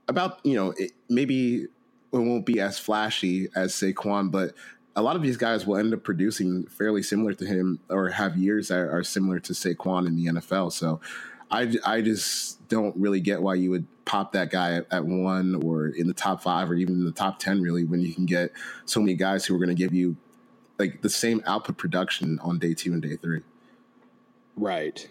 [0.08, 0.74] about you know
[1.08, 1.66] maybe
[2.12, 4.54] it won't be as flashy as Saquon, but
[4.96, 8.36] a lot of these guys will end up producing fairly similar to him or have
[8.36, 10.72] years that are similar to Saquon in the NFL.
[10.72, 11.00] So
[11.50, 15.62] I, I just don't really get why you would pop that guy at, at one
[15.64, 18.26] or in the top five or even in the top 10, really, when you can
[18.26, 18.50] get
[18.84, 20.16] so many guys who are going to give you
[20.80, 23.42] like the same output production on day two and day three.
[24.56, 25.08] Right.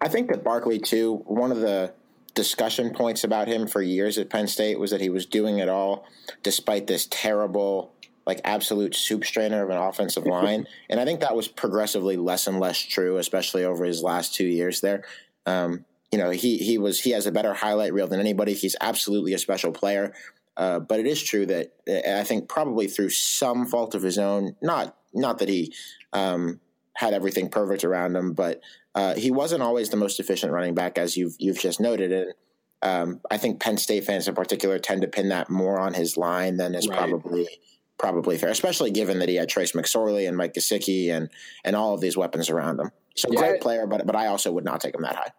[0.00, 1.92] I think that Barkley, too, one of the
[2.34, 5.68] discussion points about him for years at Penn State was that he was doing it
[5.68, 6.06] all
[6.42, 7.92] despite this terrible
[8.26, 10.66] like absolute soup strainer of an offensive line.
[10.88, 14.46] and I think that was progressively less and less true, especially over his last two
[14.46, 15.04] years there.
[15.46, 18.52] Um, you know, he he was he has a better highlight reel than anybody.
[18.52, 20.12] He's absolutely a special player.
[20.56, 24.56] Uh, but it is true that I think probably through some fault of his own,
[24.60, 25.74] not not that he
[26.12, 26.60] um,
[26.94, 28.60] had everything perfect around him, but
[28.94, 32.12] uh, he wasn't always the most efficient running back, as you've you've just noted.
[32.12, 32.34] And
[32.82, 36.16] um, I think Penn State fans in particular tend to pin that more on his
[36.16, 36.98] line than is right.
[36.98, 37.48] probably
[37.98, 41.30] probably fair, especially given that he had Trace McSorley and Mike Gesicki and
[41.64, 42.90] and all of these weapons around him.
[43.16, 43.38] So yeah.
[43.38, 45.32] great player, but but I also would not take him that high.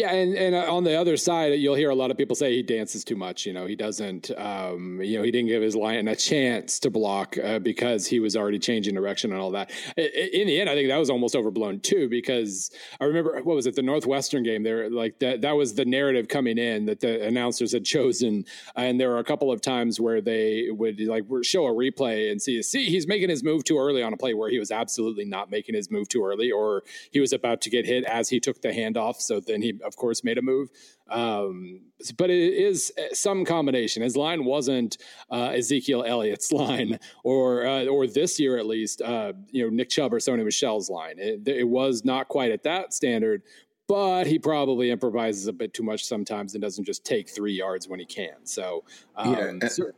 [0.00, 2.54] Yeah, and, and uh, on the other side, you'll hear a lot of people say
[2.54, 3.44] he dances too much.
[3.44, 4.30] You know, he doesn't.
[4.38, 8.18] Um, you know, he didn't give his line a chance to block uh, because he
[8.18, 9.70] was already changing direction and all that.
[9.98, 12.08] In the end, I think that was almost overblown too.
[12.08, 14.62] Because I remember what was it, the Northwestern game?
[14.62, 15.42] There, like that.
[15.42, 19.24] That was the narrative coming in that the announcers had chosen, and there were a
[19.24, 23.28] couple of times where they would like show a replay and see, see, he's making
[23.28, 26.08] his move too early on a play where he was absolutely not making his move
[26.08, 29.16] too early, or he was about to get hit as he took the handoff.
[29.20, 30.70] So then he of course, made a move.
[31.10, 31.80] Um,
[32.16, 34.04] but it is some combination.
[34.04, 34.96] His line wasn't
[35.30, 39.90] uh, Ezekiel Elliott's line, or uh, or this year at least, uh, you know, Nick
[39.90, 41.16] Chubb or Sony Michel's line.
[41.18, 43.42] It, it, was not quite at that standard,
[43.88, 47.88] but he probably improvises a bit too much sometimes and doesn't just take three yards
[47.88, 48.44] when he can.
[48.44, 48.84] So,
[49.16, 49.44] um, yeah.
[49.46, 49.90] And, so,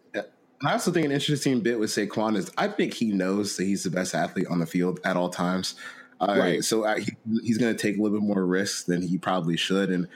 [0.64, 3.83] I also think an interesting bit with Saquon is I think he knows that he's
[3.83, 5.74] the best athlete on the field at all times.
[6.22, 6.64] Uh, right.
[6.64, 9.56] So uh, he, he's going to take a little bit more risks than he probably
[9.56, 10.06] should, and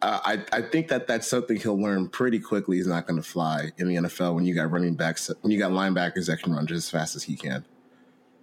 [0.00, 2.78] uh, I I think that that's something he'll learn pretty quickly.
[2.78, 5.58] He's not going to fly in the NFL when you got running backs when you
[5.58, 7.64] got linebackers that can run just as fast as he can.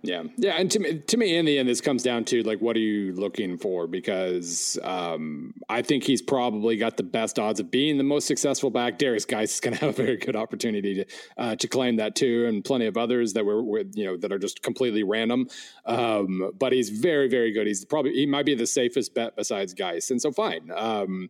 [0.02, 2.62] Yeah, yeah, and to me, to me, in the end, this comes down to like,
[2.62, 3.86] what are you looking for?
[3.86, 8.70] Because um, I think he's probably got the best odds of being the most successful
[8.70, 8.98] back.
[8.98, 11.06] Derrius Guice is going to have a very good opportunity to
[11.38, 14.32] uh, to claim that too, and plenty of others that were, were you know that
[14.32, 15.48] are just completely random.
[15.86, 17.68] Um, but he's very, very good.
[17.68, 20.72] He's probably he might be the safest bet besides Guice, and so fine.
[20.74, 21.30] Um,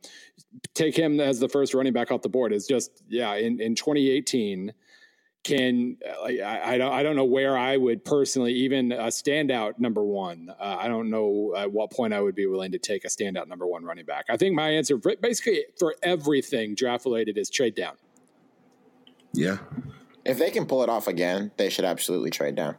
[0.76, 2.54] take him as the first running back off the board.
[2.54, 3.34] Is just yeah.
[3.34, 4.74] In in 2018
[5.44, 9.80] can like I, I, don't I don't know where I would personally even a standout
[9.80, 10.54] number one.
[10.60, 13.48] Uh, I don't know at what point I would be willing to take a standout
[13.48, 14.26] number one running back.
[14.30, 17.96] I think my answer basically for everything draft related is trade down.
[19.34, 19.60] Yeah,
[20.26, 22.76] if they can pull it off again, they should absolutely trade down.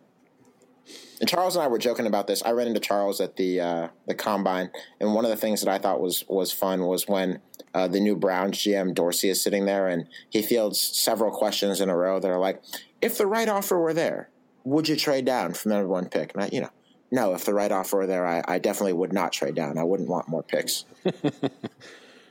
[1.20, 2.42] And Charles and I were joking about this.
[2.42, 4.70] I ran into Charles at the uh, the combine,
[5.00, 7.40] and one of the things that I thought was was fun was when
[7.74, 11.88] uh, the new Browns GM Dorsey is sitting there, and he fields several questions in
[11.88, 12.62] a row that are like,
[13.00, 14.28] "If the right offer were there,
[14.64, 16.70] would you trade down from the number one pick?" And I, you know,
[17.10, 17.34] no.
[17.34, 19.78] If the right offer were there, I, I definitely would not trade down.
[19.78, 20.84] I wouldn't want more picks.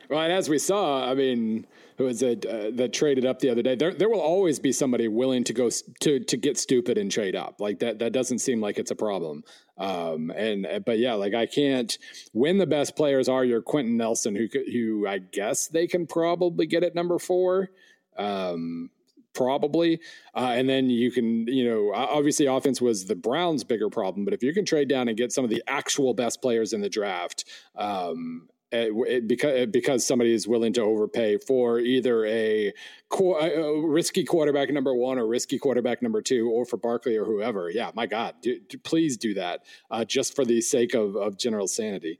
[0.09, 1.65] well, and as we saw, I mean
[1.99, 3.75] who was it uh, that traded up the other day.
[3.75, 7.35] There, there will always be somebody willing to go to to get stupid and trade
[7.35, 7.59] up.
[7.59, 9.43] Like that, that doesn't seem like it's a problem.
[9.77, 11.95] Um, and uh, but yeah, like I can't.
[12.31, 16.65] When the best players are your Quenton Nelson, who who I guess they can probably
[16.65, 17.69] get at number four.
[18.17, 18.91] Um,
[19.33, 19.99] probably.
[20.33, 24.33] Uh, and then you can, you know, obviously offense was the Browns' bigger problem, but
[24.33, 26.89] if you can trade down and get some of the actual best players in the
[26.89, 32.67] draft, um, Eh, eh, because eh, because somebody is willing to overpay for either a,
[32.67, 32.73] a,
[33.11, 37.25] uh, uh, risky quarterback number one or risky quarterback number two, or for Barkley or
[37.25, 37.71] whoever.
[37.71, 41.35] Yeah, my God, do, do, please do that uh, just for the sake of, of
[41.35, 42.19] general sanity.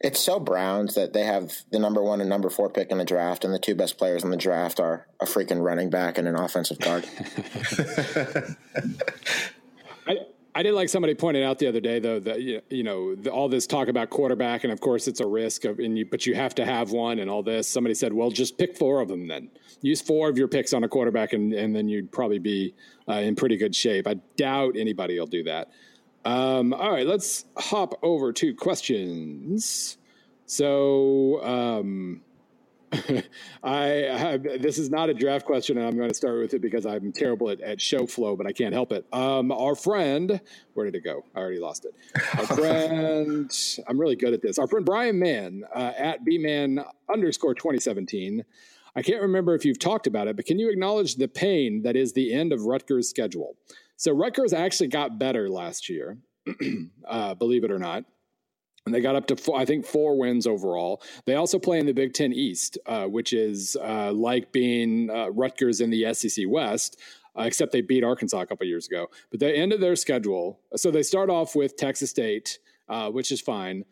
[0.00, 3.04] It's so Browns that they have the number one and number four pick in the
[3.04, 6.26] draft, and the two best players in the draft are a freaking running back and
[6.26, 7.06] an offensive guard.
[10.54, 13.48] I, did like somebody pointed out the other day, though, that you know the, all
[13.48, 16.34] this talk about quarterback, and of course it's a risk, of, and you, but you
[16.34, 17.68] have to have one, and all this.
[17.68, 19.50] Somebody said, "Well, just pick four of them then.
[19.80, 22.74] Use four of your picks on a quarterback, and, and then you'd probably be
[23.08, 25.70] uh, in pretty good shape." I doubt anybody will do that.
[26.24, 29.98] Um, all right, let's hop over to questions.
[30.46, 32.20] So um,
[33.62, 33.84] I
[34.16, 36.84] have, this is not a draft question, and I'm going to start with it because
[36.84, 39.06] I'm terrible at, at show flow, but I can't help it.
[39.12, 40.40] Um, our friend,
[40.74, 41.24] where did it go?
[41.34, 41.94] I already lost it.
[42.38, 43.50] Our friend,
[43.88, 44.58] I'm really good at this.
[44.58, 48.44] Our friend Brian Mann uh, at bman underscore 2017.
[48.94, 51.96] I can't remember if you've talked about it, but can you acknowledge the pain that
[51.96, 53.56] is the end of Rutgers' schedule?
[53.96, 56.18] So Rutgers actually got better last year,
[57.08, 58.04] uh, believe it or not.
[58.84, 61.02] And they got up to, four, I think, four wins overall.
[61.24, 65.28] They also play in the Big Ten East, uh, which is uh, like being uh,
[65.28, 66.98] Rutgers in the SEC West,
[67.38, 69.06] uh, except they beat Arkansas a couple years ago.
[69.30, 70.60] But they ended their schedule.
[70.74, 73.84] So they start off with Texas State, uh, which is fine.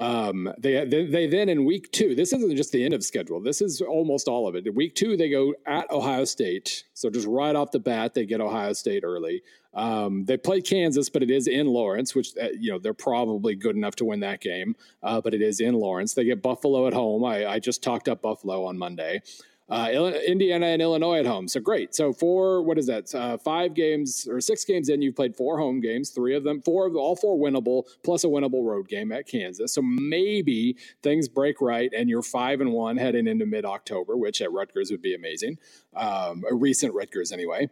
[0.00, 2.14] Um, they, they, they then in week two.
[2.14, 3.40] This isn't just the end of schedule.
[3.40, 4.66] This is almost all of it.
[4.66, 6.84] In week two, they go at Ohio State.
[6.94, 9.42] So just right off the bat, they get Ohio State early.
[9.74, 13.54] Um, they play Kansas, but it is in Lawrence, which uh, you know they're probably
[13.54, 14.76] good enough to win that game.
[15.02, 16.14] Uh, but it is in Lawrence.
[16.14, 17.24] They get Buffalo at home.
[17.24, 19.22] I, I just talked up Buffalo on Monday
[19.70, 21.46] uh, Indiana and Illinois at home.
[21.48, 21.94] So great.
[21.94, 23.14] So four, what is that?
[23.14, 26.62] Uh, five games or six games in, you've played four home games, three of them,
[26.62, 29.74] four of all four winnable, plus a winnable road game at Kansas.
[29.74, 34.40] So maybe things break right and you're five and one heading into mid October, which
[34.40, 35.58] at Rutgers would be amazing.
[35.94, 37.68] Um, a recent Rutgers anyway.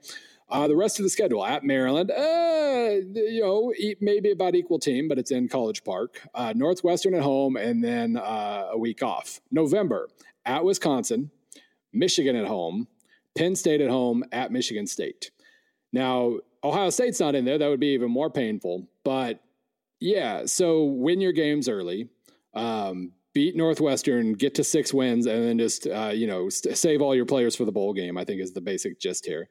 [0.49, 5.09] Uh, the rest of the schedule at Maryland, uh, you know, maybe about equal team,
[5.09, 6.21] but it's in College Park.
[6.35, 9.41] Uh, Northwestern at home, and then uh, a week off.
[9.51, 10.09] November
[10.45, 11.33] at Wisconsin,
[11.93, 12.89] Michigan at home,
[13.37, 15.31] Penn State at home, at Michigan State.
[15.93, 17.59] Now, Ohio State's not in there.
[17.59, 18.89] That would be even more painful.
[19.05, 19.41] But
[20.01, 22.09] yeah, so win your games early,
[22.55, 27.01] um, beat Northwestern, get to six wins, and then just, uh, you know, st- save
[27.01, 29.49] all your players for the bowl game, I think is the basic gist here.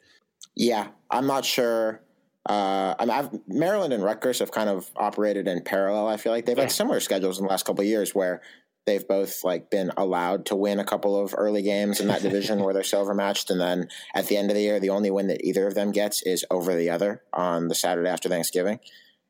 [0.55, 2.01] Yeah, I'm not sure.
[2.47, 6.07] Uh, I mean, I've, Maryland and Rutgers have kind of operated in parallel.
[6.07, 8.41] I feel like they've had similar schedules in the last couple of years where
[8.85, 12.59] they've both like been allowed to win a couple of early games in that division
[12.59, 15.27] where they're silver matched and then at the end of the year the only win
[15.27, 18.79] that either of them gets is over the other on the saturday after thanksgiving.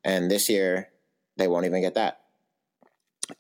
[0.04, 0.90] And this year
[1.38, 2.22] they won't even get that.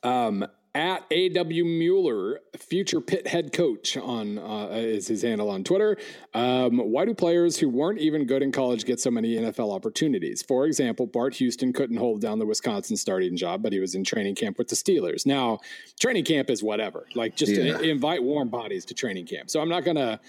[0.03, 5.97] Um, at AW Mueller, future Pitt head coach on uh, is his handle on Twitter.
[6.33, 10.43] Um, why do players who weren't even good in college get so many NFL opportunities?
[10.43, 14.03] For example, Bart Houston couldn't hold down the Wisconsin starting job, but he was in
[14.03, 15.25] training camp with the Steelers.
[15.25, 15.59] Now,
[15.97, 17.07] training camp is whatever.
[17.15, 17.79] Like, just yeah.
[17.79, 19.49] invite warm bodies to training camp.
[19.49, 20.19] So I'm not going to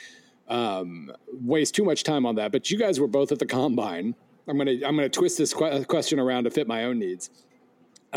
[0.46, 2.52] um, waste too much time on that.
[2.52, 4.14] But you guys were both at the combine.
[4.48, 7.30] I'm gonna I'm gonna twist this question around to fit my own needs.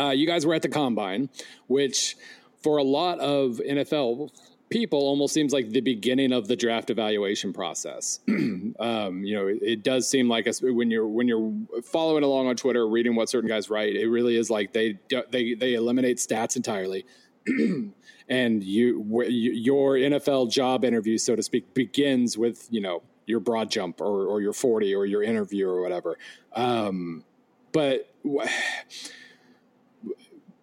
[0.00, 1.28] Uh, you guys were at the combine,
[1.66, 2.16] which
[2.62, 4.30] for a lot of NFL
[4.70, 8.20] people almost seems like the beginning of the draft evaluation process.
[8.28, 12.46] um, you know, it, it, does seem like a, when you're when you're following along
[12.46, 14.98] on Twitter, reading what certain guys write, it really is like they
[15.30, 17.04] they they eliminate stats entirely.
[18.28, 23.70] and you your NFL job interview, so to speak, begins with you know your broad
[23.70, 26.16] jump or, or your forty or your interview or whatever.
[26.54, 27.24] Um,
[27.72, 28.08] but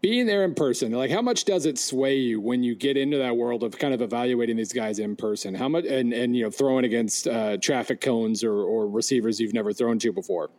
[0.01, 3.17] being there in person, like how much does it sway you when you get into
[3.17, 5.55] that world of kind of evaluating these guys in person?
[5.55, 9.53] How much and and you know throwing against uh, traffic cones or or receivers you've
[9.53, 10.49] never thrown to before?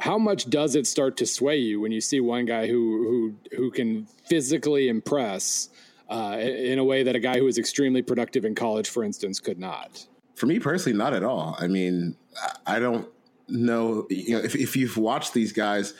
[0.00, 3.56] How much does it start to sway you when you see one guy who who
[3.56, 5.68] who can physically impress
[6.08, 9.40] uh, in a way that a guy who was extremely productive in college, for instance,
[9.40, 10.06] could not?
[10.36, 11.56] For me personally, not at all.
[11.58, 12.16] I mean,
[12.66, 13.08] I don't
[13.48, 14.06] know.
[14.08, 15.94] You know, if if you've watched these guys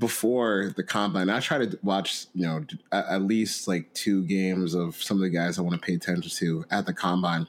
[0.00, 4.96] before the combine, I try to watch, you know, at, least like two games of
[4.96, 7.46] some of the guys I want to pay attention to at the combine.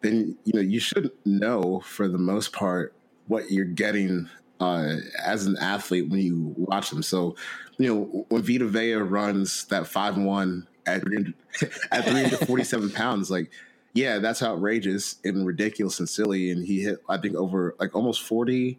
[0.00, 2.94] Then you know you should know for the most part
[3.26, 7.02] what you're getting uh, as an athlete when you watch them.
[7.02, 7.36] So,
[7.76, 11.02] you know, when Vita Vea runs that five one at
[11.92, 13.50] at 347 pounds, like,
[13.92, 16.50] yeah, that's outrageous and ridiculous and silly.
[16.50, 18.78] And he hit, I think, over like almost 40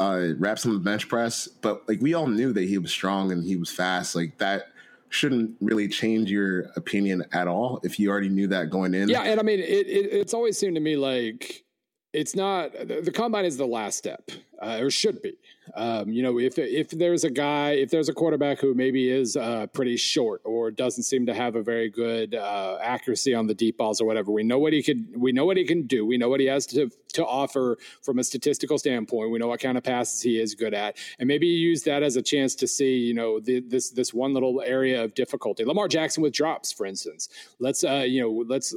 [0.00, 3.32] uh, reps on the bench press, but like we all knew that he was strong
[3.32, 4.14] and he was fast.
[4.14, 4.68] Like that
[5.08, 9.08] shouldn't really change your opinion at all if you already knew that going in.
[9.08, 11.64] Yeah, and I mean, it, it it's always seemed to me like
[12.12, 15.36] it's not the, the combine is the last step, uh, or should be.
[15.74, 19.36] Um, you know, if if there's a guy, if there's a quarterback who maybe is
[19.36, 23.54] uh, pretty short or doesn't seem to have a very good uh, accuracy on the
[23.54, 25.16] deep balls or whatever, we know what he could.
[25.16, 26.06] We know what he can do.
[26.06, 29.30] We know what he has to to offer from a statistical standpoint.
[29.30, 32.16] We know what kind of passes he is good at, and maybe use that as
[32.16, 35.64] a chance to see, you know, the, this this one little area of difficulty.
[35.64, 37.28] Lamar Jackson with drops, for instance.
[37.58, 38.74] Let's uh, you know, let's.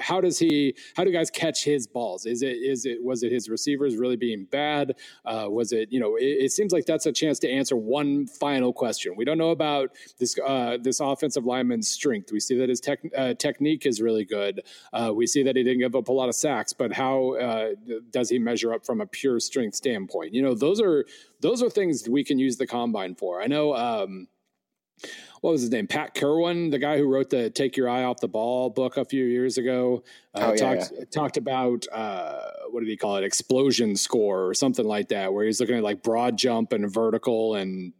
[0.00, 0.74] How does he?
[0.96, 2.26] How do guys catch his balls?
[2.26, 4.96] Is it is it was it his receivers really being bad?
[5.24, 8.26] Uh, was it, you know, it, it, seems like that's a chance to answer one
[8.26, 9.14] final question.
[9.16, 12.32] We don't know about this uh, this offensive lineman's strength.
[12.32, 14.62] We see that his tech, uh, technique is really good.
[14.92, 17.70] Uh, we see that he didn't give up a lot of sacks, but how uh,
[18.10, 20.34] does he measure up from a pure strength standpoint?
[20.34, 21.04] You know, those are
[21.40, 23.42] those are things we can use the combine for.
[23.42, 23.74] I know.
[23.74, 24.28] Um,
[25.40, 25.86] what was his name?
[25.86, 29.04] Pat Kirwan, the guy who wrote the "Take Your Eye Off the Ball" book a
[29.04, 30.02] few years ago,
[30.34, 31.04] uh, oh, yeah, talked yeah.
[31.10, 33.24] talked about uh, what did he call it?
[33.24, 37.56] Explosion score or something like that, where he's looking at like broad jump and vertical
[37.56, 37.92] and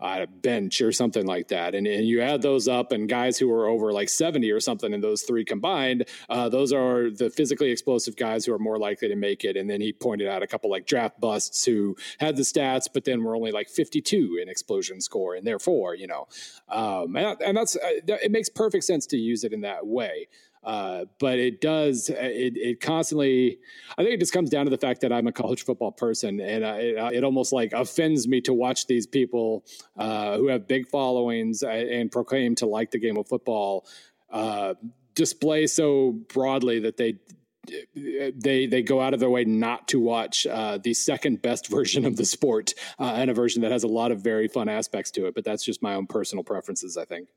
[0.00, 1.74] uh, bench or something like that.
[1.74, 4.92] And, and you add those up, and guys who are over like 70 or something
[4.92, 9.08] in those three combined, uh, those are the physically explosive guys who are more likely
[9.08, 9.56] to make it.
[9.56, 13.04] And then he pointed out a couple like draft busts who had the stats, but
[13.04, 15.34] then were only like 52 in explosion score.
[15.34, 16.28] And therefore, you know,
[16.68, 20.28] um, and, and that's, uh, it makes perfect sense to use it in that way.
[20.62, 23.58] Uh, but it does, uh, it, it constantly,
[23.96, 26.38] I think it just comes down to the fact that I'm a college football person
[26.38, 29.64] and uh, it, uh, it, almost like offends me to watch these people
[29.96, 33.86] uh, who have big followings and proclaim to like the game of football
[35.14, 37.14] display so broadly that they
[38.34, 42.04] they they go out of their way not to watch uh, the second best version
[42.04, 45.10] of the sport uh, and a version that has a lot of very fun aspects
[45.12, 45.34] to it.
[45.34, 47.28] But that's just my own personal preferences, I think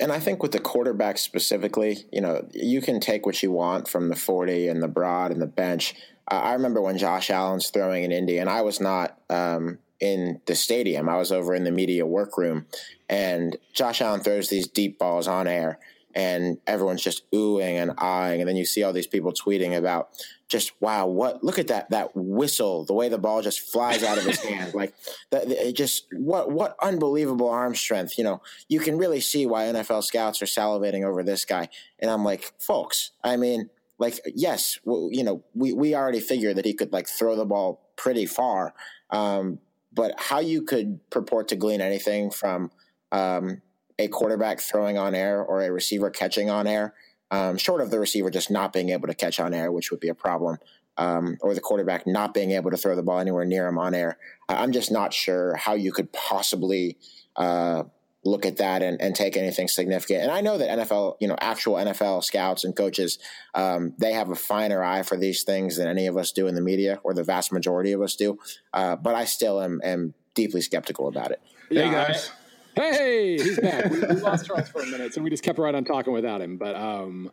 [0.00, 3.88] and I think with the quarterback specifically, you know, you can take what you want
[3.88, 5.94] from the 40 and the broad and the bench.
[6.30, 10.40] Uh, I remember when Josh Allen's throwing in Indy, and I was not um, in
[10.46, 11.08] the stadium.
[11.08, 12.66] I was over in the media workroom,
[13.08, 15.78] and Josh Allen throws these deep balls on air,
[16.16, 20.08] and everyone's just oohing and eyeing, and then you see all these people tweeting about
[20.48, 24.16] just wow, what look at that that whistle, the way the ball just flies out
[24.16, 24.94] of his hand, like
[25.30, 25.46] that.
[25.48, 28.16] It just what what unbelievable arm strength.
[28.16, 31.68] You know, you can really see why NFL scouts are salivating over this guy.
[31.98, 36.64] And I'm like, folks, I mean, like yes, you know, we we already figured that
[36.64, 38.72] he could like throw the ball pretty far,
[39.10, 39.58] um,
[39.92, 42.70] but how you could purport to glean anything from
[43.12, 43.60] um,
[43.98, 46.94] a quarterback throwing on air or a receiver catching on air
[47.30, 50.00] um, short of the receiver just not being able to catch on air, which would
[50.00, 50.58] be a problem,
[50.96, 53.94] um, or the quarterback not being able to throw the ball anywhere near him on
[53.94, 54.18] air.
[54.48, 56.96] I'm just not sure how you could possibly
[57.34, 57.84] uh,
[58.24, 60.22] look at that and, and, take anything significant.
[60.22, 63.18] And I know that NFL, you know, actual NFL scouts and coaches,
[63.54, 66.54] um, they have a finer eye for these things than any of us do in
[66.54, 68.38] the media, or the vast majority of us do.
[68.72, 71.40] Uh, but I still am, am deeply skeptical about it.
[71.68, 72.30] Hey guys.
[72.32, 72.45] I,
[72.76, 73.90] Hey, he's back.
[73.90, 76.42] we, we, lost Charles for a minute, so we just kept right on talking without
[76.42, 76.58] him.
[76.58, 77.30] But um,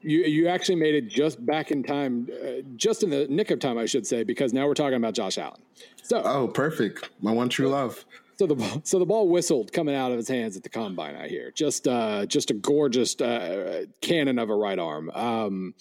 [0.00, 3.58] you you actually made it just back in time, uh, just in the nick of
[3.58, 5.60] time, I should say, because now we're talking about Josh Allen.
[6.02, 8.04] So, oh, perfect, my one true love.
[8.38, 11.16] So the so the ball whistled coming out of his hands at the combine.
[11.16, 15.10] I hear just uh, just a gorgeous uh, cannon of a right arm.
[15.10, 15.74] Um,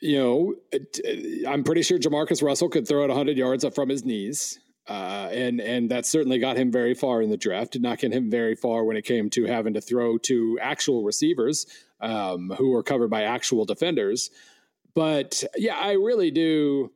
[0.00, 0.54] you know,
[1.46, 4.58] I'm pretty sure Jamarcus Russell could throw it 100 yards up from his knees.
[4.88, 7.72] Uh, and and that certainly got him very far in the draft.
[7.72, 11.04] Did not get him very far when it came to having to throw to actual
[11.04, 11.66] receivers
[12.00, 14.30] um, who were covered by actual defenders.
[14.94, 16.90] But yeah, I really do.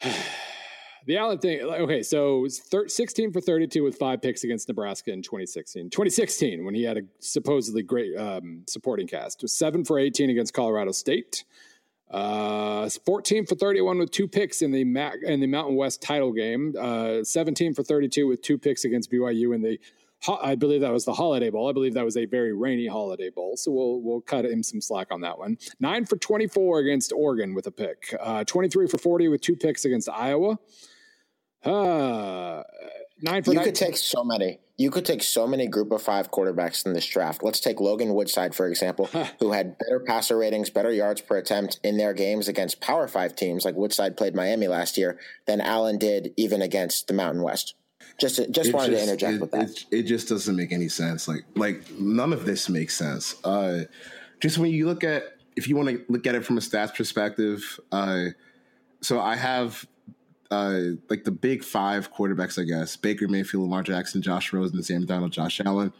[1.06, 1.60] the Allen thing.
[1.62, 5.90] Okay, so 16 for 32 with five picks against Nebraska in 2016.
[5.90, 9.42] 2016 when he had a supposedly great um, supporting cast.
[9.42, 11.44] Was seven for 18 against Colorado State.
[12.12, 16.32] Uh, 14 for 31 with two picks in the Mac, in the Mountain West title
[16.32, 16.74] game.
[16.78, 19.78] Uh, 17 for 32 with two picks against BYU in the
[20.40, 21.68] I believe that was the Holiday Bowl.
[21.68, 24.80] I believe that was a very rainy Holiday Bowl, so we'll we'll cut him some
[24.80, 25.58] slack on that one.
[25.80, 28.14] Nine for 24 against Oregon with a pick.
[28.20, 30.58] Uh, 23 for 40 with two picks against Iowa.
[31.64, 32.62] Uh,
[33.20, 34.60] nine for you could take so many.
[34.78, 37.42] You could take so many group of five quarterbacks in this draft.
[37.42, 39.06] Let's take Logan Woodside, for example,
[39.38, 43.36] who had better passer ratings, better yards per attempt in their games against Power Five
[43.36, 47.74] teams, like Woodside played Miami last year, than Allen did even against the Mountain West.
[48.18, 49.70] Just, just it wanted just, to interject it, with that.
[49.70, 51.28] It, it, just doesn't make any sense.
[51.28, 53.36] Like, like none of this makes sense.
[53.44, 53.84] Uh,
[54.40, 56.94] just when you look at, if you want to look at it from a stats
[56.94, 58.26] perspective, uh,
[59.00, 59.86] so I have
[60.52, 65.06] uh, like the big five quarterbacks, I guess Baker Mayfield, Lamar Jackson, Josh Rosen, Sam
[65.06, 65.92] Darnold, Josh Allen.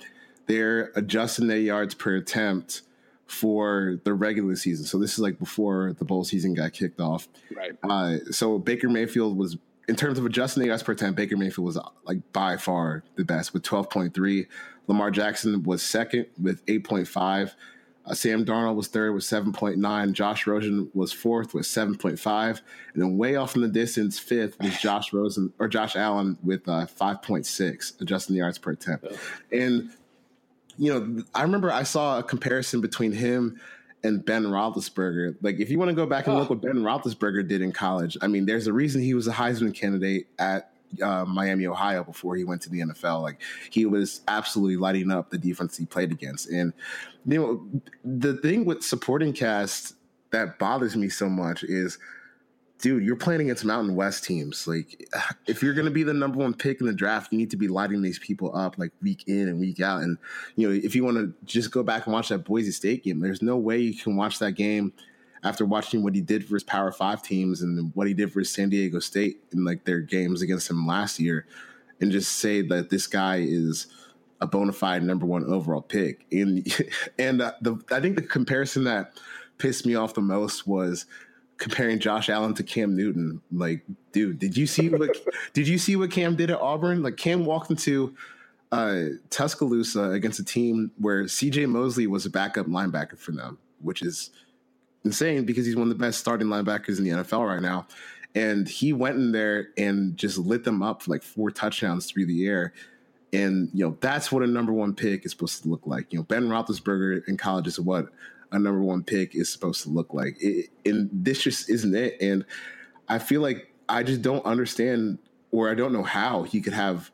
[0.46, 2.82] They're adjusting their yards per attempt
[3.26, 4.84] for the regular season.
[4.84, 7.28] So this is like before the bowl season got kicked off.
[7.56, 7.72] Right.
[7.82, 9.56] Uh, so Baker Mayfield was,
[9.88, 13.24] in terms of adjusting the yards per attempt, Baker Mayfield was like by far the
[13.24, 14.46] best with 12.3.
[14.86, 17.52] Lamar Jackson was second with 8.5.
[18.04, 20.12] Uh, Sam Darnold was third with 7.9.
[20.12, 22.60] Josh Rosen was fourth with 7.5.
[22.94, 26.68] And then way off in the distance, fifth was Josh Rosen or Josh Allen with
[26.68, 29.06] uh, 5.6, adjusting the yards per attempt.
[29.52, 29.90] And,
[30.78, 33.60] you know, I remember I saw a comparison between him
[34.02, 35.36] and Ben Roethlisberger.
[35.40, 38.16] Like, if you want to go back and look what Ben Roethlisberger did in college,
[38.20, 42.36] I mean, there's a reason he was a Heisman candidate at uh, Miami, Ohio, before
[42.36, 43.22] he went to the NFL.
[43.22, 43.40] Like,
[43.70, 46.48] he was absolutely lighting up the defense he played against.
[46.50, 46.72] And
[47.26, 49.94] you know, the thing with supporting cast
[50.30, 51.98] that bothers me so much is
[52.82, 54.66] dude, you're playing against Mountain West teams.
[54.66, 55.08] Like,
[55.46, 57.56] if you're going to be the number one pick in the draft, you need to
[57.56, 60.02] be lighting these people up like week in and week out.
[60.02, 60.18] And,
[60.56, 63.20] you know, if you want to just go back and watch that Boise State game,
[63.20, 64.92] there's no way you can watch that game
[65.44, 68.42] after watching what he did for his Power Five teams and what he did for
[68.44, 71.46] San Diego State in like their games against him last year
[72.00, 73.86] and just say that this guy is
[74.40, 76.26] a bona fide number one overall pick.
[76.32, 76.66] And,
[77.18, 79.18] and uh, the, I think the comparison that
[79.58, 81.06] pissed me off the most was,
[81.62, 83.40] comparing Josh Allen to Cam Newton.
[83.52, 85.16] Like, dude, did you see what
[85.52, 87.04] did you see what Cam did at Auburn?
[87.04, 88.16] Like Cam walked into
[88.72, 94.02] uh, Tuscaloosa against a team where CJ Mosley was a backup linebacker for them, which
[94.02, 94.30] is
[95.04, 97.86] insane because he's one of the best starting linebackers in the NFL right now.
[98.34, 102.26] And he went in there and just lit them up for like four touchdowns through
[102.26, 102.72] the air.
[103.32, 106.12] And you know that's what a number one pick is supposed to look like.
[106.12, 108.08] You know Ben Roethlisberger in college is what
[108.52, 110.36] a number one pick is supposed to look like.
[110.40, 112.16] It, and this just isn't it.
[112.20, 112.44] And
[113.08, 115.18] I feel like I just don't understand,
[115.50, 117.10] or I don't know how he could have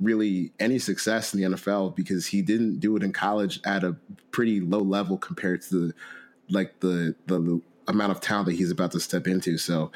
[0.00, 3.96] really any success in the NFL because he didn't do it in college at a
[4.32, 5.94] pretty low level compared to the
[6.52, 9.58] like the the amount of talent that he's about to step into.
[9.58, 9.90] So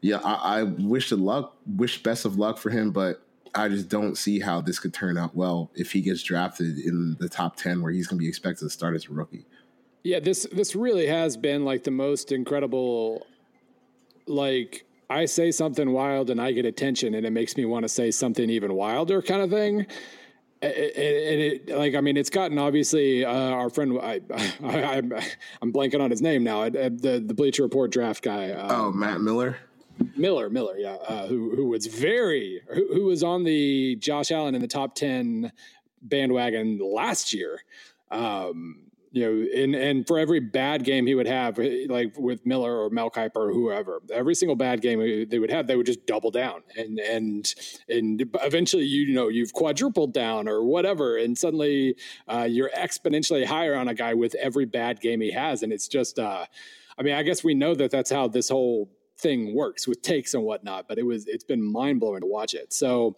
[0.00, 3.22] yeah, I, I wish the luck, wish best of luck for him, but
[3.54, 7.16] I just don't see how this could turn out well if he gets drafted in
[7.18, 9.46] the top ten where he's going to be expected to start as a rookie.
[10.04, 13.26] Yeah, this this really has been like the most incredible.
[14.26, 17.88] Like I say something wild and I get attention, and it makes me want to
[17.88, 19.86] say something even wilder, kind of thing.
[20.62, 23.98] And it, it, like I mean, it's gotten obviously uh, our friend.
[24.00, 24.20] I,
[24.64, 24.96] I,
[25.62, 26.68] am blanking on his name now.
[26.68, 28.52] The the Bleacher Report draft guy.
[28.52, 29.58] Um, oh, Matt Miller.
[30.14, 34.54] Miller, Miller, yeah, uh, who who was very who, who was on the Josh Allen
[34.54, 35.52] in the top ten
[36.02, 37.62] bandwagon last year.
[38.10, 38.85] Um,
[39.16, 42.84] you know, and and for every bad game he would have, eh, like with Miller
[42.84, 46.04] or Mel Kiper or whoever, every single bad game they would have, they would just
[46.04, 47.54] double down, and and
[47.88, 51.96] and eventually you know you've quadrupled down or whatever, and suddenly
[52.28, 55.88] uh, you're exponentially higher on a guy with every bad game he has, and it's
[55.88, 56.44] just, uh,
[56.98, 60.34] I mean, I guess we know that that's how this whole thing works with takes
[60.34, 62.70] and whatnot, but it was it's been mind blowing to watch it.
[62.70, 63.16] So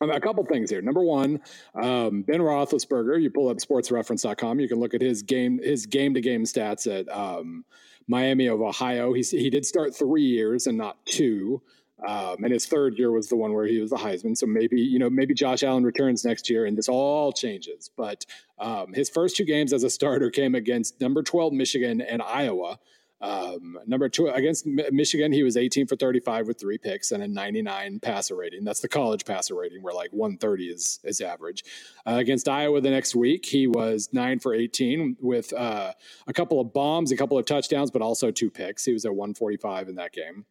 [0.00, 0.80] a couple things here.
[0.80, 1.40] Number one,
[1.74, 3.20] um, Ben Roethlisberger.
[3.20, 4.60] You pull up SportsReference.com.
[4.60, 7.64] You can look at his game his game to game stats at um,
[8.08, 9.12] Miami of Ohio.
[9.12, 11.60] He's, he did start three years and not two.
[12.06, 14.36] Um, and his third year was the one where he was the Heisman.
[14.36, 17.90] So maybe you know maybe Josh Allen returns next year and this all changes.
[17.94, 18.24] But
[18.58, 22.78] um, his first two games as a starter came against number twelve Michigan and Iowa.
[23.20, 27.28] Um, number two against Michigan, he was 18 for 35 with three picks and a
[27.28, 28.64] 99 passer rating.
[28.64, 31.64] That's the college passer rating, where like 130 is is average.
[32.06, 35.92] Uh, against Iowa the next week, he was nine for 18 with uh,
[36.26, 38.84] a couple of bombs, a couple of touchdowns, but also two picks.
[38.84, 40.46] He was at 145 in that game.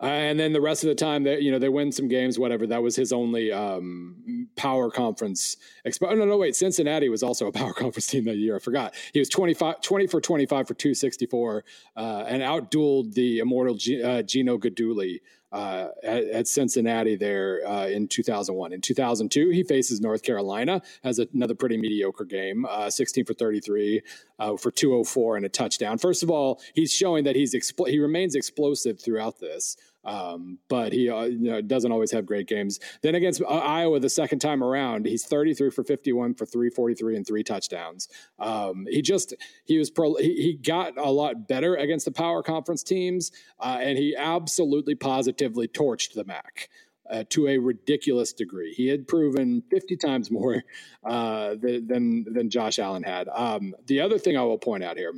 [0.00, 2.38] Uh, and then the rest of the time, that you know, they win some games,
[2.38, 2.66] whatever.
[2.66, 5.56] That was his only um, power conference.
[5.86, 6.56] Expo- oh, no, no, wait.
[6.56, 8.56] Cincinnati was also a power conference team that year.
[8.56, 8.94] I forgot.
[9.12, 11.64] He was 25, 20 for 25 for 264
[11.96, 15.20] uh, and outdueled the immortal G- uh, Gino Guidugli
[15.52, 18.72] uh, at, at, Cincinnati there uh, in 2001.
[18.72, 24.02] In 2002, he faces North Carolina, has another pretty mediocre game, uh, 16 for 33
[24.38, 25.98] uh, for 204 and a touchdown.
[25.98, 29.76] First of all, he's showing that he's expl- he remains explosive throughout this.
[30.08, 32.80] Um, but he uh, you know, doesn't always have great games.
[33.02, 37.26] Then against uh, Iowa the second time around, he's 33 for 51 for 343 and
[37.26, 38.08] three touchdowns.
[38.38, 39.34] Um, he just
[39.66, 43.78] he was pro, he, he, got a lot better against the power conference teams, uh,
[43.82, 46.70] and he absolutely positively torched the MAC.
[47.10, 48.74] Uh, to a ridiculous degree.
[48.74, 50.62] He had proven 50 times more
[51.04, 53.30] uh, than than Josh Allen had.
[53.30, 55.14] Um, the other thing I will point out here,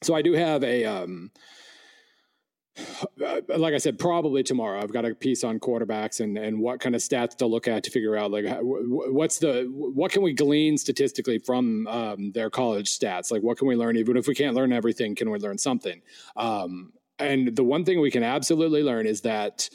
[0.00, 1.32] so I do have a um,
[3.48, 4.80] like I said, probably tomorrow.
[4.80, 7.84] I've got a piece on quarterbacks and and what kind of stats to look at
[7.84, 12.88] to figure out like what's the what can we glean statistically from um, their college
[12.88, 13.30] stats?
[13.30, 13.96] Like what can we learn?
[13.96, 16.00] Even if we can't learn everything, can we learn something?
[16.36, 19.68] Um, and the one thing we can absolutely learn is that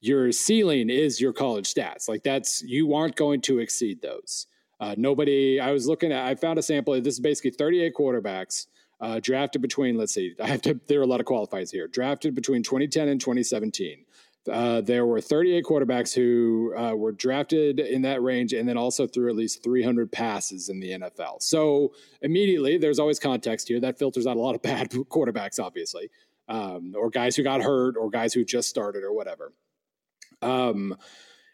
[0.00, 2.08] your ceiling is your college stats.
[2.08, 4.46] Like that's you aren't going to exceed those.
[4.80, 5.60] Uh, nobody.
[5.60, 6.26] I was looking at.
[6.26, 7.00] I found a sample.
[7.00, 8.66] This is basically 38 quarterbacks
[9.02, 11.88] uh, drafted between, let's see, I have to, there are a lot of qualifiers here.
[11.88, 14.04] Drafted between 2010 and 2017.
[14.50, 19.06] Uh, there were 38 quarterbacks who uh, were drafted in that range and then also
[19.06, 21.42] threw at least 300 passes in the NFL.
[21.42, 21.92] So
[22.22, 23.80] immediately, there's always context here.
[23.80, 26.08] That filters out a lot of bad quarterbacks, obviously,
[26.48, 29.52] um, or guys who got hurt or guys who just started or whatever.
[30.40, 30.96] Um,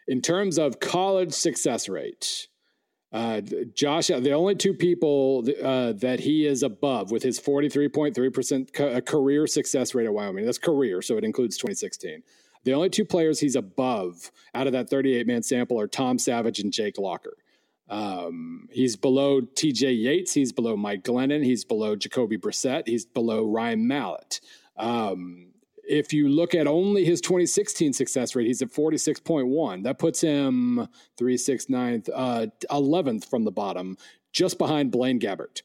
[0.07, 2.47] in terms of college success rate,
[3.11, 3.41] uh,
[3.73, 9.47] Josh, the only two people uh, that he is above with his 43.3% ca- career
[9.47, 12.21] success rate at Wyoming, that's career, so it includes 2016.
[12.65, 16.59] The only two players he's above out of that 38 man sample are Tom Savage
[16.59, 17.37] and Jake Locker.
[17.89, 20.33] Um, he's below TJ Yates.
[20.33, 21.43] He's below Mike Glennon.
[21.43, 22.87] He's below Jacoby Brissett.
[22.87, 24.41] He's below Ryan Mallett.
[24.77, 25.48] Um,
[25.89, 29.83] if you look at only his 2016 success rate, he's at 46.1.
[29.83, 30.87] That puts him
[31.17, 33.97] 3, 6, 9th, uh, 11th from the bottom,
[34.31, 35.63] just behind Blaine Gabbert.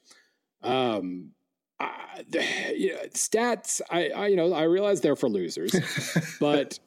[0.62, 1.32] Um,
[1.78, 2.24] I,
[2.74, 5.74] you know, stats, I, I, you know, I realize they're for losers,
[6.40, 6.78] but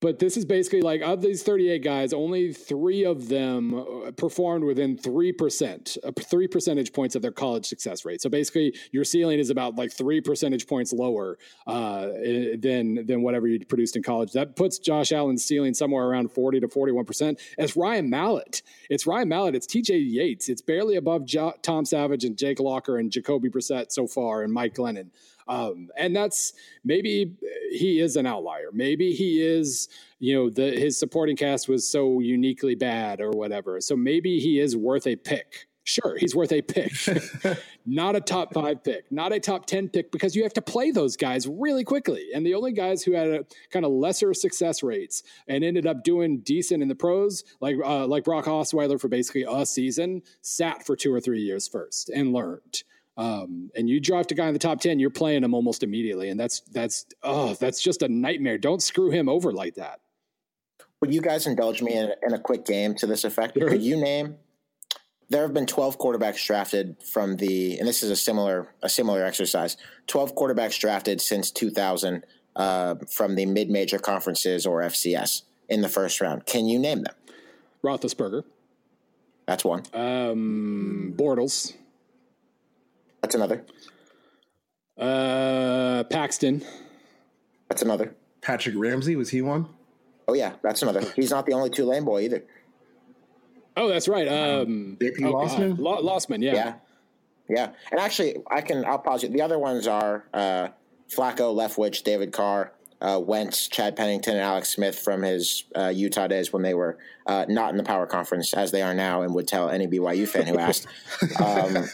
[0.00, 4.64] but this is basically like of these 38 guys, only three of them uh, performed
[4.64, 8.22] within 3%, uh, three percentage points of their college success rate.
[8.22, 12.08] So basically, your ceiling is about like three percentage points lower uh,
[12.58, 14.32] than, than whatever you produced in college.
[14.32, 17.38] That puts Josh Allen's ceiling somewhere around 40 to 41%.
[17.58, 22.24] It's Ryan Mallett, it's Ryan Mallett, it's TJ Yates, it's barely above jo- Tom Savage
[22.24, 25.10] and Jake Locker and Jacoby Brissett so far and Mike Glennon.
[25.50, 26.52] Um, and that's
[26.84, 27.34] maybe
[27.72, 28.70] he is an outlier.
[28.72, 29.88] Maybe he is,
[30.20, 33.80] you know, the his supporting cast was so uniquely bad or whatever.
[33.80, 35.66] So maybe he is worth a pick.
[35.82, 36.92] Sure, he's worth a pick,
[37.86, 40.92] not a top five pick, not a top 10 pick, because you have to play
[40.92, 42.28] those guys really quickly.
[42.32, 46.04] And the only guys who had a kind of lesser success rates and ended up
[46.04, 50.86] doing decent in the pros, like uh, like Brock Osweiler for basically a season, sat
[50.86, 52.84] for two or three years first and learned.
[53.20, 56.30] Um, and you draft a guy in the top 10, you're playing him almost immediately.
[56.30, 58.56] And that's, that's, oh, that's just a nightmare.
[58.56, 60.00] Don't screw him over like that.
[61.02, 63.58] Would you guys indulge me in, in a quick game to this effect?
[63.58, 63.68] Sure.
[63.68, 64.36] Could you name,
[65.28, 69.22] there have been 12 quarterbacks drafted from the, and this is a similar, a similar
[69.22, 72.24] exercise, 12 quarterbacks drafted since 2000
[72.56, 76.46] uh, from the mid-major conferences or FCS in the first round.
[76.46, 77.14] Can you name them?
[77.84, 78.44] Roethlisberger.
[79.46, 79.82] That's one.
[79.92, 81.74] Um, Bortles.
[83.22, 83.64] That's another.
[84.98, 86.64] Uh, Paxton.
[87.68, 88.14] That's another.
[88.42, 89.68] Patrick Ramsey was he one?
[90.28, 91.00] Oh yeah, that's another.
[91.16, 92.44] He's not the only Tulane boy either.
[93.76, 94.28] Oh, that's right.
[94.28, 95.72] Um, JP oh, Losman.
[95.72, 96.54] Uh, Losman, yeah.
[96.54, 96.74] Yeah,
[97.48, 97.70] yeah.
[97.90, 98.84] And actually, I can.
[98.84, 99.32] I'll pause it.
[99.32, 100.68] The other ones are uh,
[101.08, 106.26] Flacco, Leftwich, David Carr, uh, Wentz, Chad Pennington, and Alex Smith from his uh, Utah
[106.26, 109.34] days when they were uh, not in the power conference as they are now, and
[109.34, 110.86] would tell any BYU fan who asked.
[111.42, 111.86] Um,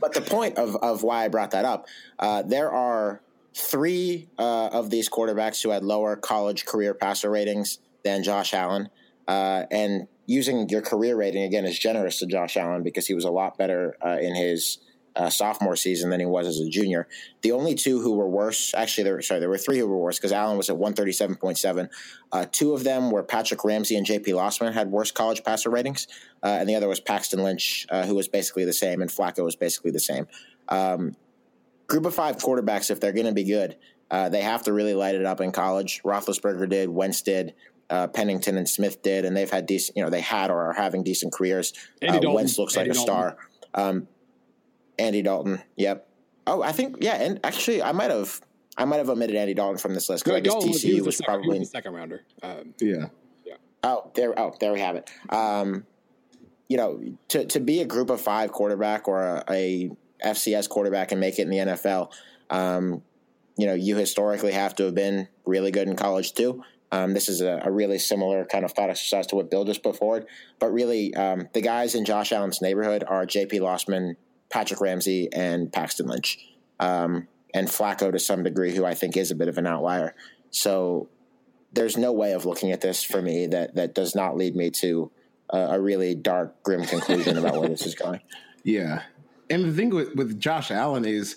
[0.00, 1.86] but the point of, of why I brought that up,
[2.18, 3.20] uh, there are
[3.54, 8.88] three uh, of these quarterbacks who had lower college career passer ratings than Josh Allen.
[9.26, 13.24] Uh, and using your career rating again is generous to Josh Allen because he was
[13.24, 14.78] a lot better uh, in his
[15.16, 17.06] uh, sophomore season than he was as a junior.
[17.42, 20.18] The only two who were worse, actually, there, sorry, there were three who were worse
[20.18, 21.88] because Allen was at 137.7.
[22.32, 26.08] Uh, two of them were Patrick Ramsey and JP Losman had worse college passer ratings,
[26.42, 29.44] uh, and the other was Paxton Lynch, uh, who was basically the same, and Flacco
[29.44, 30.26] was basically the same.
[30.68, 31.16] Um,
[31.86, 33.76] group of five quarterbacks, if they're going to be good,
[34.10, 36.02] uh, they have to really light it up in college.
[36.02, 37.54] Roethlisberger did, Wentz did.
[37.90, 40.72] Uh, Pennington and Smith did, and they've had decent, you know, they had or are
[40.72, 41.74] having decent careers.
[42.02, 43.02] Uh, Wentz looks like a Dalton.
[43.02, 43.36] star.
[43.74, 44.08] Um,
[44.98, 45.62] Andy Dalton.
[45.76, 46.08] Yep.
[46.46, 48.40] Oh, I think yeah, and actually, I might have
[48.76, 51.06] I might have omitted Andy Dalton from this list because I guess Dalton TCU was,
[51.06, 52.22] was second, probably was second rounder.
[52.42, 53.06] Um, yeah.
[53.44, 53.54] Yeah.
[53.82, 54.38] Oh, there.
[54.38, 55.10] Oh, there we have it.
[55.30, 55.86] Um,
[56.68, 59.90] you know, to to be a Group of Five quarterback or a, a
[60.24, 62.10] FCS quarterback and make it in the NFL,
[62.50, 63.02] um,
[63.56, 66.62] you know, you historically have to have been really good in college too.
[66.92, 69.82] Um, this is a, a, really similar kind of thought exercise to what Bill just
[69.82, 70.26] put forward.
[70.60, 73.58] But really, um, the guys in Josh Allen's neighborhood are J.P.
[73.58, 74.14] Losman,
[74.50, 76.38] Patrick Ramsey and Paxton Lynch,
[76.80, 80.14] um, and Flacco to some degree, who I think is a bit of an outlier.
[80.50, 81.08] So
[81.72, 84.70] there's no way of looking at this for me that that does not lead me
[84.70, 85.10] to
[85.50, 88.20] a, a really dark, grim conclusion about where this is going.
[88.66, 89.02] Yeah,
[89.50, 91.36] and the thing with, with Josh Allen is,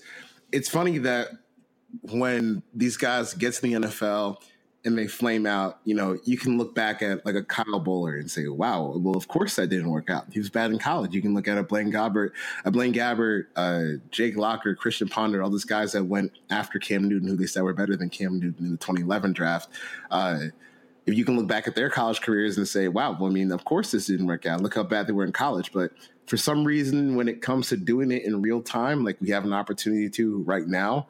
[0.53, 1.27] it's funny that
[2.03, 4.37] when these guys get to the NFL
[4.87, 8.17] and they flame out, you know, you can look back at like a Kyle Boller
[8.17, 10.25] and say, wow, well, of course that didn't work out.
[10.31, 11.13] He was bad in college.
[11.13, 12.31] You can look at a Blaine Gabbert,
[12.63, 17.09] a Blaine Gabbert, uh, Jake Locker, Christian Ponder, all these guys that went after Cam
[17.09, 19.67] Newton, who they said were better than Cam Newton in the 2011 draft.
[20.09, 20.39] Uh,
[21.05, 23.51] if you can look back at their college careers and say, wow, well, I mean,
[23.51, 24.61] of course this didn't work out.
[24.61, 25.73] Look how bad they were in college.
[25.73, 25.91] But
[26.27, 29.43] for some reason, when it comes to doing it in real time, like we have
[29.43, 31.07] an opportunity to right now,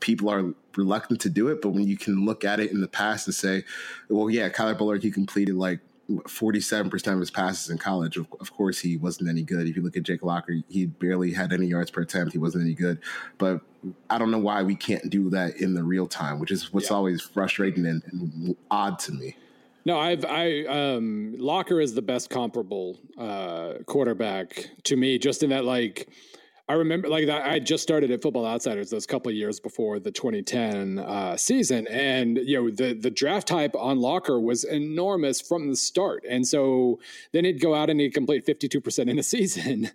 [0.00, 1.62] people are reluctant to do it.
[1.62, 3.64] But when you can look at it in the past and say,
[4.08, 8.16] well, yeah, Kyle Boller, he completed like 47% of his passes in college.
[8.16, 9.68] Of, of, course, he wasn't any good.
[9.68, 12.32] If you look at Jake Locker, he barely had any yards per attempt.
[12.32, 12.98] He wasn't any good.
[13.38, 13.60] But
[14.08, 16.90] I don't know why we can't do that in the real time, which is what's
[16.90, 16.96] yeah.
[16.96, 19.36] always frustrating and, and, odd to me.
[19.86, 25.50] No, I've I um Locker is the best comparable uh quarterback to me, just in
[25.50, 26.08] that like
[26.70, 31.00] I remember like I just started at Football Outsiders those couple years before the 2010
[31.00, 35.74] uh, season, and you know the the draft type on Locker was enormous from the
[35.74, 37.00] start, and so
[37.32, 39.90] then he'd go out and he'd complete 52 percent in a season,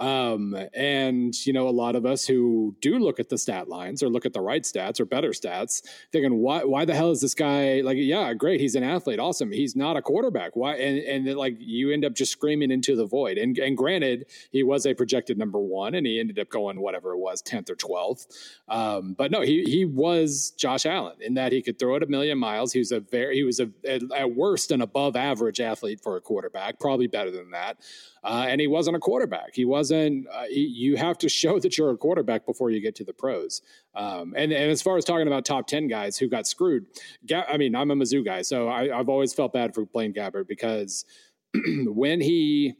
[0.00, 4.02] um, and you know, a lot of us who do look at the stat lines
[4.02, 7.20] or look at the right stats or better stats, thinking, why why the hell is
[7.20, 7.98] this guy like?
[8.00, 9.52] Yeah, great, he's an athlete, awesome.
[9.52, 10.56] He's not a quarterback.
[10.56, 10.76] Why?
[10.76, 13.36] And and then, like you end up just screaming into the void.
[13.36, 17.12] And and granted, he was a projected number one, and he ended up going whatever
[17.12, 18.26] it was, tenth or twelfth.
[18.68, 22.06] Um, but no, he he was Josh Allen in that he could throw it a
[22.06, 22.72] million miles.
[22.72, 26.22] He was a very he was a at worst an above average athlete for a
[26.22, 27.76] quarterback, probably better than that.
[28.22, 29.54] Uh, and he wasn't a quarterback.
[29.54, 30.26] He wasn't.
[30.28, 33.62] Uh, you have to show that you're a quarterback before you get to the pros.
[33.94, 36.86] Um, and and as far as talking about top ten guys who got screwed,
[37.26, 40.12] Ga- I mean, I'm a Mizzou guy, so I, I've always felt bad for Blaine
[40.12, 41.04] Gabbert because
[41.86, 42.74] when he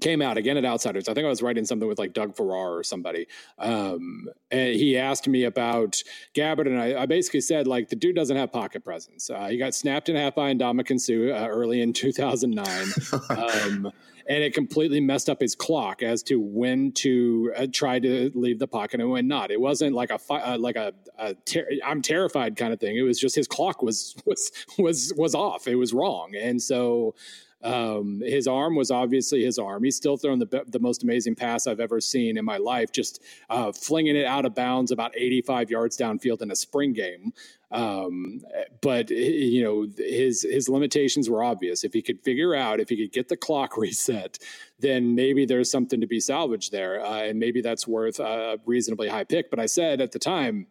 [0.00, 1.08] came out again at Outsiders.
[1.08, 3.26] I think I was writing something with like Doug Farrar or somebody.
[3.58, 6.02] Um, and he asked me about
[6.34, 9.30] Gabbert, and I, I, basically said like the dude doesn't have pocket presence.
[9.30, 12.86] Uh, he got snapped in half by Ndamukong Suh uh, early in 2009.
[13.30, 13.92] um,
[14.28, 18.58] and it completely messed up his clock as to when to uh, try to leave
[18.58, 19.50] the pocket and when not.
[19.50, 22.96] It wasn't like a uh, like a, a ter- I'm terrified kind of thing.
[22.96, 25.66] It was just his clock was was was was off.
[25.66, 27.14] It was wrong, and so.
[27.62, 29.84] Um, his arm was obviously his arm.
[29.84, 33.22] He's still throwing the the most amazing pass I've ever seen in my life, just
[33.50, 37.32] uh, flinging it out of bounds about 85 yards downfield in a spring game.
[37.70, 38.42] Um,
[38.82, 41.84] but you know his his limitations were obvious.
[41.84, 44.38] If he could figure out, if he could get the clock reset,
[44.78, 49.08] then maybe there's something to be salvaged there, uh, and maybe that's worth a reasonably
[49.08, 49.50] high pick.
[49.50, 50.66] But I said at the time,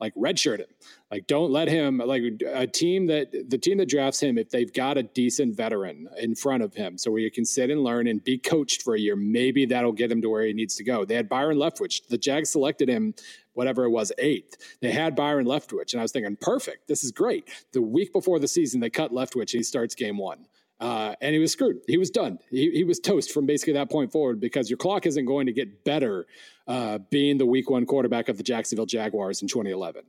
[0.00, 0.68] like redshirt him.
[1.14, 4.72] Like don't let him like a team that the team that drafts him if they've
[4.72, 8.08] got a decent veteran in front of him, so where you can sit and learn
[8.08, 10.82] and be coached for a year, maybe that'll get him to where he needs to
[10.82, 11.04] go.
[11.04, 12.08] They had Byron Leftwich.
[12.08, 13.14] The Jags selected him
[13.52, 14.56] whatever it was, eighth.
[14.80, 17.48] They had Byron Leftwich, and I was thinking, perfect, this is great.
[17.70, 20.46] The week before the season, they cut Leftwich, he starts game one.
[20.80, 21.78] Uh, and he was screwed.
[21.86, 22.40] He was done.
[22.50, 25.52] He, he was toast from basically that point forward because your clock isn't going to
[25.52, 26.26] get better
[26.66, 30.02] uh, being the week one quarterback of the Jacksonville Jaguars in 2011.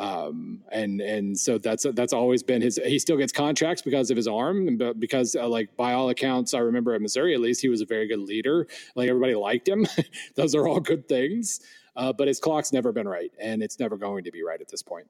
[0.00, 2.80] Um, and and so that's that's always been his.
[2.82, 6.54] He still gets contracts because of his arm, but because uh, like by all accounts,
[6.54, 8.66] I remember at Missouri at least he was a very good leader.
[8.96, 9.86] Like everybody liked him.
[10.36, 11.60] Those are all good things.
[11.96, 14.68] Uh, but his clock's never been right, and it's never going to be right at
[14.68, 15.06] this point.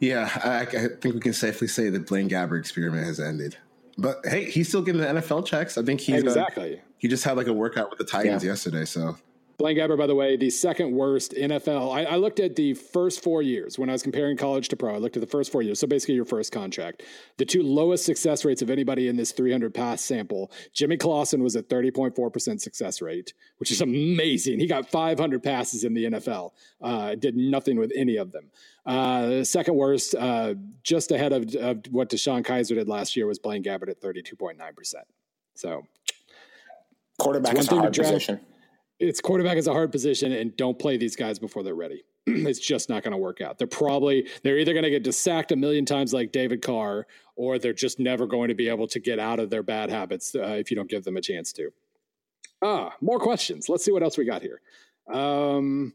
[0.00, 3.56] Yeah, I, I think we can safely say that Blaine Gabbert experiment has ended.
[3.96, 5.78] But hey, he's still getting the NFL checks.
[5.78, 6.74] I think he's uh, exactly.
[6.74, 8.50] A, he just had like a workout with the Titans yeah.
[8.50, 9.16] yesterday, so
[9.60, 11.94] Blaine Gabbert, by the way, the second worst NFL.
[11.94, 14.94] I, I, looked at the first four years when I was comparing college to pro.
[14.94, 15.78] I looked at the first four years.
[15.78, 17.02] So basically, your first contract.
[17.36, 20.50] The two lowest success rates of anybody in this 300 pass sample.
[20.72, 24.60] Jimmy Clausen was at 30.4% success rate, which is amazing.
[24.60, 28.50] He got 500 passes in the NFL, uh, did nothing with any of them.
[28.86, 33.38] Uh, second worst, uh, just ahead of, of what DeShone Kizer did last year, was
[33.38, 34.94] Blaine Gabbert at 32.9%.
[35.54, 35.86] So,
[37.18, 38.40] quarterback is a hard position
[39.00, 42.04] it's quarterback is a hard position and don't play these guys before they're ready.
[42.26, 43.58] it's just not going to work out.
[43.58, 47.58] They're probably they're either going to get sacked a million times like David Carr, or
[47.58, 50.56] they're just never going to be able to get out of their bad habits uh,
[50.58, 51.72] if you don't give them a chance to.
[52.62, 53.68] Ah, more questions.
[53.70, 54.60] Let's see what else we got here.
[55.10, 55.94] Um,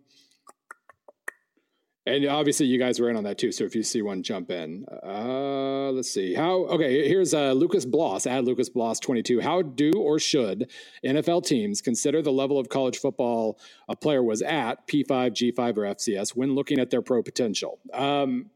[2.08, 3.52] and obviously, you guys were in on that too.
[3.52, 4.86] So if you see one, jump in.
[5.04, 6.66] Uh, let's see how.
[6.66, 8.28] Okay, here's uh, Lucas Bloss.
[8.28, 9.40] Add Lucas Bloss twenty two.
[9.40, 10.70] How do or should
[11.04, 15.52] NFL teams consider the level of college football a player was at P five, G
[15.52, 17.80] five, or FCS when looking at their pro potential?
[17.92, 18.52] Um,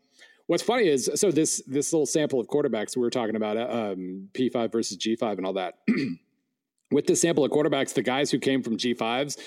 [0.46, 4.30] what's funny is so this this little sample of quarterbacks we were talking about um,
[4.34, 5.80] P five versus G five and all that.
[6.92, 9.38] With this sample of quarterbacks, the guys who came from G fives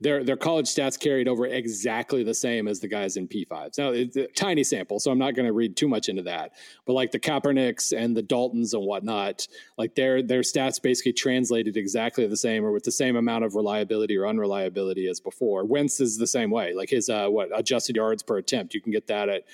[0.00, 3.78] their their college stats carried over exactly the same as the guys in P5s.
[3.78, 6.52] Now it's a tiny sample, so I'm not going to read too much into that.
[6.86, 9.46] But like the Kaepernicks and the Daltons and whatnot,
[9.76, 13.54] like their their stats basically translated exactly the same or with the same amount of
[13.54, 15.64] reliability or unreliability as before.
[15.64, 16.74] Wentz is the same way.
[16.74, 19.44] Like his uh, what adjusted yards per attempt, you can get that at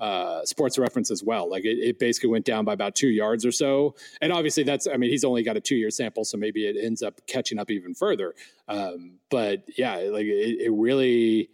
[0.00, 1.48] uh, sports reference as well.
[1.48, 3.94] Like it, it, basically went down by about two yards or so.
[4.22, 6.76] And obviously, that's, I mean, he's only got a two year sample, so maybe it
[6.82, 8.34] ends up catching up even further.
[8.66, 11.50] Um, but yeah, like it, it really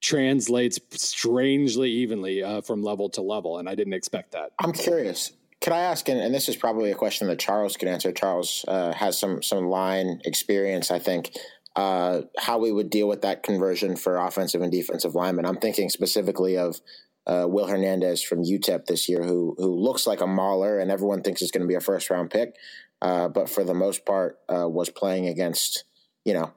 [0.00, 4.52] translates strangely evenly uh, from level to level, and I didn't expect that.
[4.58, 5.32] I'm curious.
[5.60, 8.10] Can I ask, and, and this is probably a question that Charles could answer.
[8.10, 11.36] Charles uh, has some some line experience, I think.
[11.76, 15.46] Uh, how we would deal with that conversion for offensive and defensive linemen.
[15.46, 16.80] I'm thinking specifically of
[17.26, 21.22] uh, Will Hernandez from UTEP this year, who who looks like a mauler, and everyone
[21.22, 22.56] thinks is going to be a first round pick,
[23.00, 25.84] uh, but for the most part uh, was playing against,
[26.24, 26.52] you know,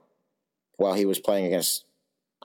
[0.76, 1.84] while he was playing against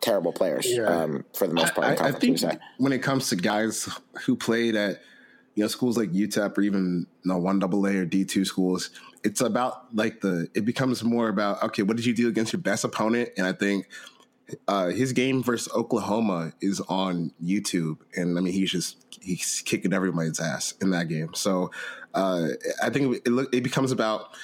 [0.02, 0.84] terrible players yeah.
[0.84, 2.02] um, for the most part.
[2.02, 2.40] I, I think
[2.78, 3.88] when it comes to guys
[4.26, 5.02] who played at
[5.56, 8.46] you know schools like UTEP or even you know, one double A or D two
[8.46, 8.90] schools,
[9.24, 12.62] it's about like the it becomes more about okay, what did you do against your
[12.62, 13.30] best opponent?
[13.38, 13.88] And I think
[14.68, 19.94] uh, his game versus Oklahoma is on YouTube, and I mean he's just he's kicking
[19.94, 21.34] everybody's ass in that game.
[21.34, 21.72] So
[22.14, 22.50] uh,
[22.82, 24.36] I think it, it becomes about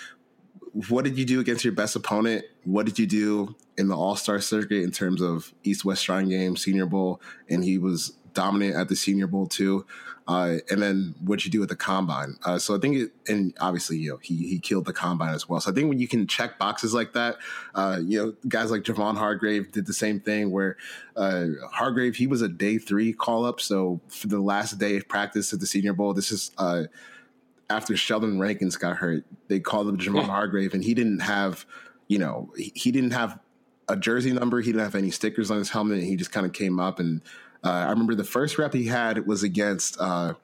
[0.90, 2.46] what did you do against your best opponent?
[2.64, 6.30] What did you do in the All Star circuit in terms of East West Shrine
[6.30, 9.86] Game, Senior Bowl, and he was dominant at the Senior Bowl too.
[10.28, 12.36] Uh, and then what you do with the combine.
[12.44, 15.48] Uh, so I think, it, and obviously, you know, he he killed the combine as
[15.48, 15.62] well.
[15.62, 17.38] So I think when you can check boxes like that,
[17.76, 20.52] uh, you know, guys like Javon Hargrave did the same thing.
[20.52, 20.76] Where
[21.16, 23.62] uh, Hargrave, he was a day three call up.
[23.62, 26.84] So for the last day of practice at the Senior Bowl, this is uh,
[27.70, 29.24] after Sheldon Rankins got hurt.
[29.48, 31.66] They called him Javon Hargrave, and he didn't have,
[32.08, 33.40] you know, he, he didn't have
[33.88, 34.60] a jersey number.
[34.60, 36.04] He didn't have any stickers on his helmet.
[36.04, 37.22] he just kind of came up and
[37.68, 40.36] uh, I remember the first rep he had was against uh,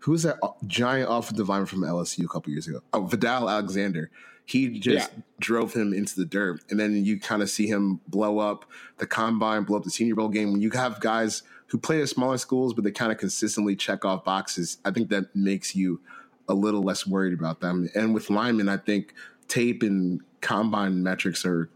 [0.00, 2.82] who was that giant offensive lineman from LSU a couple years ago?
[2.92, 4.10] Oh, Vadal Alexander.
[4.44, 5.22] He just yeah.
[5.40, 8.64] drove him into the dirt, and then you kind of see him blow up
[8.98, 10.52] the combine, blow up the Senior Bowl game.
[10.52, 14.04] When you have guys who play at smaller schools, but they kind of consistently check
[14.04, 16.00] off boxes, I think that makes you
[16.48, 17.88] a little less worried about them.
[17.94, 19.14] And with linemen, I think
[19.48, 21.68] tape and combine metrics are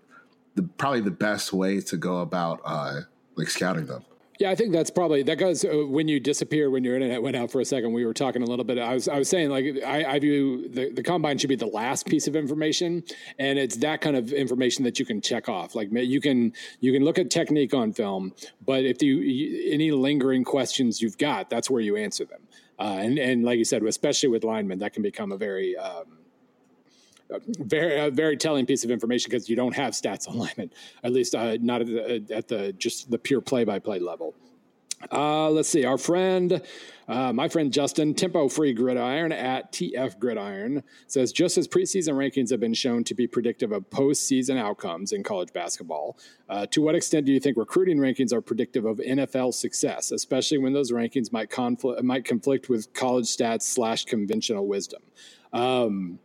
[0.54, 3.00] the, probably the best way to go about uh,
[3.36, 4.04] like scouting them.
[4.42, 7.36] Yeah, I think that's probably that goes uh, when you disappear when your internet went
[7.36, 7.92] out for a second.
[7.92, 8.76] We were talking a little bit.
[8.76, 11.66] I was I was saying like I, I view the, the combine should be the
[11.66, 13.04] last piece of information,
[13.38, 15.76] and it's that kind of information that you can check off.
[15.76, 18.32] Like you can you can look at technique on film,
[18.66, 22.40] but if you any lingering questions you've got, that's where you answer them.
[22.80, 26.18] Uh, and and like you said, especially with linemen, that can become a very um,
[27.40, 30.70] very a very telling piece of information because you don't have stats linemen,
[31.02, 34.34] at least uh, not at the, at the, just the pure play by play level.
[35.10, 35.84] Uh, let's see.
[35.84, 36.62] Our friend,
[37.08, 42.50] uh, my friend Justin, Tempo Free Gridiron at TF Gridiron says just as preseason rankings
[42.50, 46.16] have been shown to be predictive of postseason outcomes in college basketball,
[46.48, 50.58] uh, to what extent do you think recruiting rankings are predictive of NFL success, especially
[50.58, 55.02] when those rankings might conflict might conflict with college stats slash conventional wisdom?
[55.52, 56.18] Um,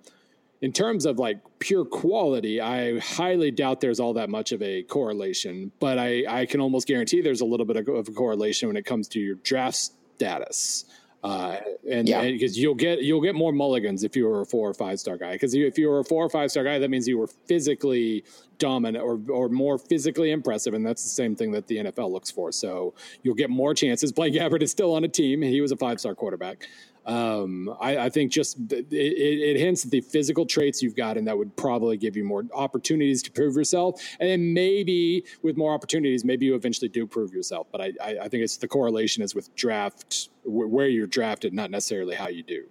[0.62, 4.84] in terms of like pure quality, I highly doubt there's all that much of a
[4.84, 8.78] correlation, but I, I can almost guarantee there's a little bit of, a correlation when
[8.78, 10.86] it comes to your draft status.
[11.24, 11.58] Uh,
[11.90, 15.00] and because you'll get you'll get more mulligans if you were a four or five
[15.00, 15.34] star guy.
[15.34, 18.24] Because if you were a four or five star guy, that means you were physically
[18.60, 22.30] dominant or or more physically impressive, and that's the same thing that the NFL looks
[22.30, 22.52] for.
[22.52, 22.94] So
[23.24, 24.12] you'll get more chances.
[24.12, 26.68] Blaine Gabbert is still on a team; he was a five star quarterback.
[27.08, 31.26] Um, I, I, think just it, it, hints at the physical traits you've got, and
[31.26, 34.02] that would probably give you more opportunities to prove yourself.
[34.20, 37.68] And then maybe with more opportunities, maybe you eventually do prove yourself.
[37.72, 41.72] But I, I, I think it's the correlation is with draft where you're drafted, not
[41.72, 42.66] necessarily how you do.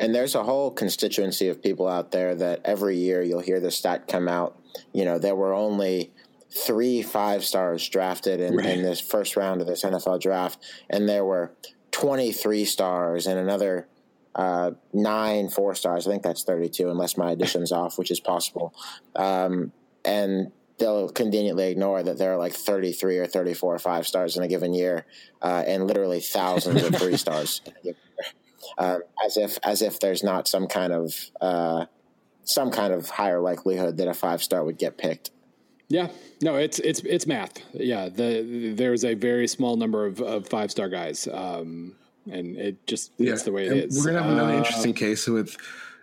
[0.00, 3.70] And there's a whole constituency of people out there that every year you'll hear the
[3.70, 4.58] stat come out.
[4.92, 6.12] You know, there were only
[6.50, 8.66] three five stars drafted in, right.
[8.66, 10.58] in this first round of this NFL draft,
[10.90, 11.52] and there were
[11.94, 13.86] 23 stars and another
[14.34, 16.08] uh, nine four stars.
[16.08, 18.74] I think that's 32, unless my addition's off, which is possible.
[19.14, 19.72] Um,
[20.04, 24.42] and they'll conveniently ignore that there are like 33 or 34 or five stars in
[24.42, 25.06] a given year,
[25.40, 27.62] uh, and literally thousands of three stars.
[28.76, 31.86] Um, as if as if there's not some kind of uh,
[32.42, 35.30] some kind of higher likelihood that a five star would get picked.
[35.88, 36.08] Yeah,
[36.40, 37.62] no, it's it's it's math.
[37.72, 41.94] Yeah, the there's a very small number of, of five star guys, um,
[42.30, 43.32] and it just yeah.
[43.32, 43.98] it's the way it and is.
[43.98, 45.56] We're gonna have another uh, interesting case with.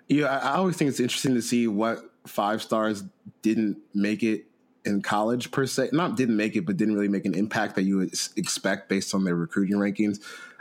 [0.07, 3.03] Yeah, I, I always think it's interesting to see what five stars
[3.41, 4.45] didn't make it
[4.85, 5.89] in college per se.
[5.93, 9.15] Not didn't make it, but didn't really make an impact that you would expect based
[9.15, 10.19] on their recruiting rankings.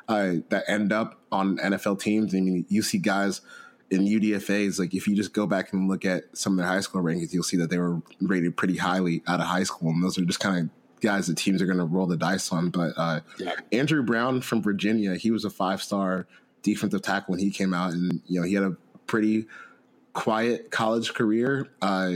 [0.08, 2.34] Uh, that end up on NFL teams.
[2.34, 3.42] I mean, you see guys
[3.90, 6.80] in UDFA's, like if you just go back and look at some of their high
[6.80, 10.02] school rankings, you'll see that they were rated pretty highly out of high school, and
[10.02, 12.70] those are just kind of guys that teams are going to roll the dice on.
[12.70, 13.54] But uh, yeah.
[13.72, 16.26] Andrew Brown from Virginia, he was a five star
[16.62, 18.76] defensive tackle when he came out, and you know he had a
[19.06, 19.46] pretty
[20.12, 21.68] quiet college career.
[21.82, 22.12] Uh,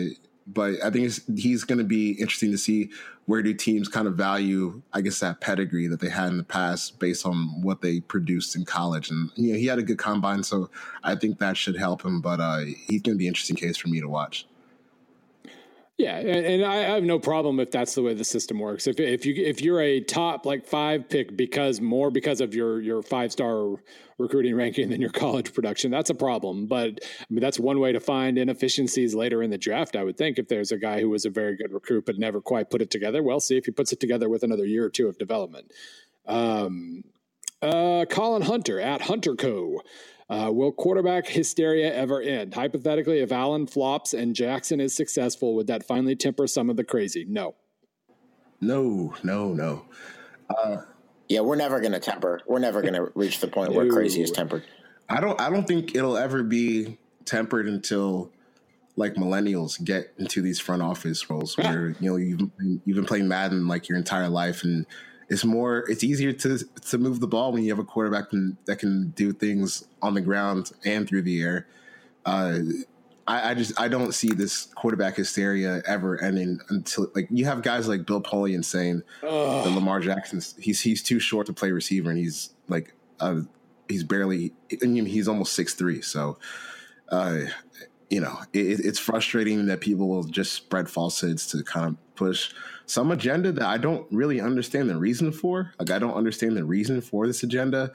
[0.46, 2.90] but I think he's going to be interesting to see
[3.26, 6.44] where do teams kind of value, I guess, that pedigree that they had in the
[6.44, 9.10] past based on what they produced in college.
[9.10, 10.70] And you know, he had a good combine, so
[11.02, 12.20] I think that should help him.
[12.20, 14.46] But uh, he's going to be an interesting case for me to watch.
[15.96, 18.88] Yeah, and, I have no problem if that's the way the system works.
[18.88, 22.80] If if you if you're a top like five pick because more because of your
[22.80, 23.76] your five star
[24.18, 26.66] recruiting ranking than your college production, that's a problem.
[26.66, 29.94] But I mean, that's one way to find inefficiencies later in the draft.
[29.94, 32.40] I would think if there's a guy who was a very good recruit but never
[32.40, 34.90] quite put it together, well, see if he puts it together with another year or
[34.90, 35.70] two of development.
[36.26, 37.04] Um,
[37.62, 39.80] uh, Colin Hunter at Hunter Co.
[40.28, 42.54] Uh, will quarterback hysteria ever end?
[42.54, 46.84] Hypothetically, if Allen flops and Jackson is successful, would that finally temper some of the
[46.84, 47.26] crazy?
[47.28, 47.54] No.
[48.60, 49.84] No, no, no.
[50.48, 50.78] Uh,
[51.28, 52.40] yeah, we're never going to temper.
[52.46, 54.64] We're never going to reach the point where crazy is tempered.
[55.08, 55.38] I don't.
[55.38, 56.96] I don't think it'll ever be
[57.26, 58.30] tempered until
[58.96, 62.50] like millennials get into these front office roles where you know you've
[62.84, 64.86] you've been playing Madden like your entire life and
[65.28, 68.56] it's more it's easier to to move the ball when you have a quarterback can,
[68.66, 71.66] that can do things on the ground and through the air.
[72.24, 72.58] Uh,
[73.26, 77.62] I, I, just I don't see this quarterback hysteria ever ending until like you have
[77.62, 79.64] guys like Bill Polian saying Ugh.
[79.64, 83.40] that Lamar Jackson he's he's too short to play receiver and he's like uh,
[83.88, 84.52] he's barely
[84.82, 86.38] I mean, he's almost six three so
[87.08, 87.40] uh,
[88.10, 92.52] you know it, it's frustrating that people will just spread falsehoods to kind of push
[92.86, 95.72] some agenda that I don't really understand the reason for.
[95.78, 97.92] Like I don't understand the reason for this agenda,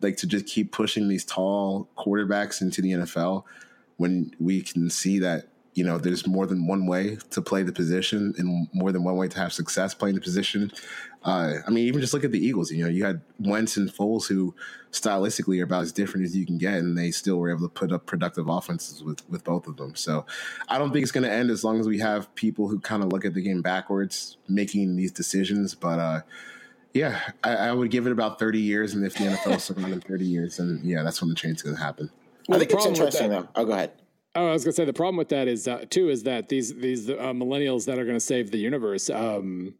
[0.00, 3.44] like to just keep pushing these tall quarterbacks into the NFL
[3.96, 7.72] when we can see that you know there's more than one way to play the
[7.72, 10.70] position and more than one way to have success playing the position
[11.22, 12.70] uh, I mean, even just look at the Eagles.
[12.70, 14.54] You know, you had Wentz and Foles, who
[14.90, 17.68] stylistically are about as different as you can get, and they still were able to
[17.68, 19.94] put up productive offenses with with both of them.
[19.94, 20.24] So,
[20.68, 23.02] I don't think it's going to end as long as we have people who kind
[23.02, 25.74] of look at the game backwards, making these decisions.
[25.74, 26.20] But uh,
[26.94, 29.92] yeah, I, I, would give it about thirty years, and if the NFL is around
[29.92, 32.10] in thirty years, then yeah, that's when the change is going to happen.
[32.48, 33.46] Well, I think it's interesting, though.
[33.54, 33.92] Oh, go ahead.
[34.36, 36.74] Oh, I was gonna say the problem with that is uh, too is that these
[36.74, 39.10] these uh, millennials that are to save the universe.
[39.10, 39.74] Um,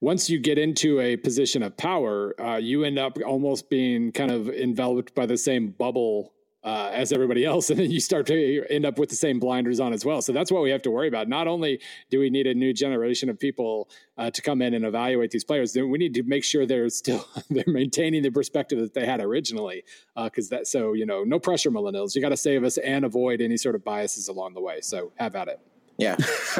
[0.00, 4.30] once you get into a position of power, uh, you end up almost being kind
[4.30, 6.33] of enveloped by the same bubble
[6.64, 9.80] uh, as everybody else, and then you start to end up with the same blinders
[9.80, 10.22] on as well.
[10.22, 11.28] So that's what we have to worry about.
[11.28, 14.84] Not only do we need a new generation of people uh, to come in and
[14.84, 18.78] evaluate these players, then we need to make sure they're still they're maintaining the perspective
[18.78, 19.84] that they had originally.
[20.16, 22.14] Because uh, that, so you know, no pressure, millennials.
[22.14, 24.80] You got to save us and avoid any sort of biases along the way.
[24.80, 25.60] So have at it.
[25.96, 26.16] Yeah,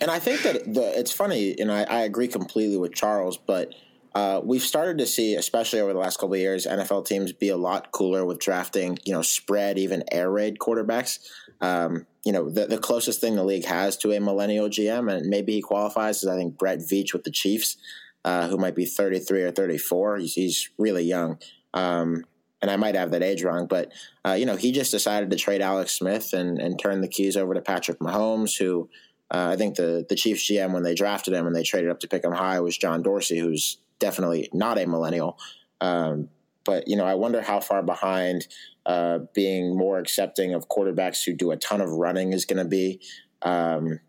[0.00, 3.74] and I think that the it's funny, and I, I agree completely with Charles, but
[4.14, 7.48] uh, we've started to see, especially over the last couple of years, NFL teams be
[7.48, 11.18] a lot cooler with drafting, you know, spread even air raid quarterbacks.
[11.60, 15.26] Um, you know, the, the closest thing the league has to a millennial GM, and
[15.26, 17.76] maybe he qualifies, is I think Brett Veach with the Chiefs,
[18.24, 20.18] uh, who might be 33 or 34.
[20.18, 21.38] He's, he's really young.
[21.72, 22.24] Um,
[22.62, 23.92] and I might have that age wrong, but
[24.24, 27.36] uh, you know, he just decided to trade Alex Smith and, and turn the keys
[27.36, 28.88] over to Patrick Mahomes, who
[29.30, 32.00] uh, I think the the Chiefs GM when they drafted him and they traded up
[32.00, 35.38] to pick him high was John Dorsey, who's definitely not a millennial.
[35.80, 36.28] Um,
[36.64, 38.46] but you know, I wonder how far behind
[38.86, 42.68] uh, being more accepting of quarterbacks who do a ton of running is going to
[42.68, 43.00] be.
[43.42, 44.00] Um,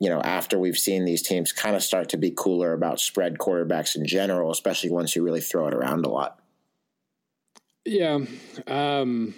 [0.00, 3.38] you know, after we've seen these teams kind of start to be cooler about spread
[3.38, 6.40] quarterbacks in general, especially once you really throw it around a lot.
[7.84, 8.20] Yeah.
[8.66, 9.34] Um,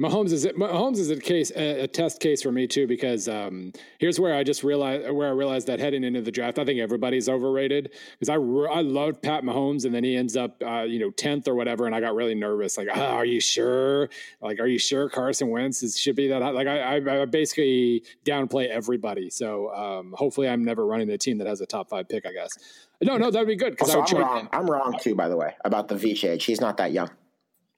[0.00, 3.72] Mahomes is Mahomes is a case a, a, test case for me too because um,
[3.98, 6.78] here's where I just realized where I realized that heading into the draft I think
[6.78, 11.00] everybody's overrated because I I loved Pat Mahomes and then he ends up uh, you
[11.00, 14.08] know tenth or whatever and I got really nervous like oh, are you sure?
[14.40, 16.50] Like are you sure Carson Wentz is, should be that high?
[16.50, 21.38] like I, I, I basically downplay everybody so um, hopefully I'm never running a team
[21.38, 22.56] that has a top five pick I guess.
[23.02, 24.48] No no that would be good because I'm wrong.
[24.52, 27.10] I'm wrong too by the way about the Veach age he's not that young.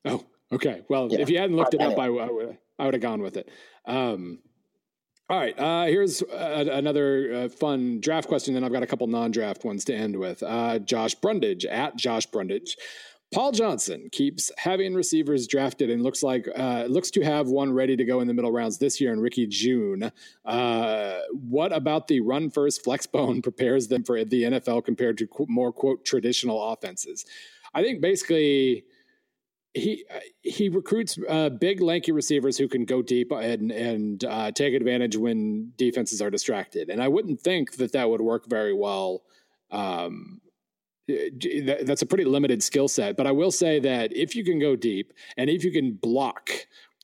[0.05, 0.83] Oh, okay.
[0.89, 1.21] Well, yeah.
[1.21, 3.49] if you hadn't looked it up, I, I would I would have gone with it.
[3.87, 4.39] Um,
[5.29, 5.57] all right.
[5.57, 8.53] Uh, here's a, another uh, fun draft question.
[8.53, 10.43] Then I've got a couple non-draft ones to end with.
[10.43, 12.77] Uh, Josh Brundage at Josh Brundage.
[13.33, 17.97] Paul Johnson keeps having receivers drafted and looks like uh, looks to have one ready
[17.97, 20.11] to go in the middle rounds this year in Ricky Jeune.
[20.45, 25.29] Uh, what about the run first flex bone prepares them for the NFL compared to
[25.47, 27.25] more quote traditional offenses?
[27.73, 28.85] I think basically
[29.75, 30.05] he
[30.43, 35.17] he recruits uh, big lanky receivers who can go deep and and uh, take advantage
[35.17, 36.89] when defenses are distracted.
[36.89, 39.23] And I wouldn't think that that would work very well.
[39.71, 40.41] Um,
[41.07, 44.59] that, that's a pretty limited skill set, but I will say that if you can
[44.59, 46.51] go deep and if you can block,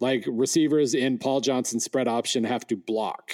[0.00, 3.32] like receivers in Paul Johnson spread option have to block.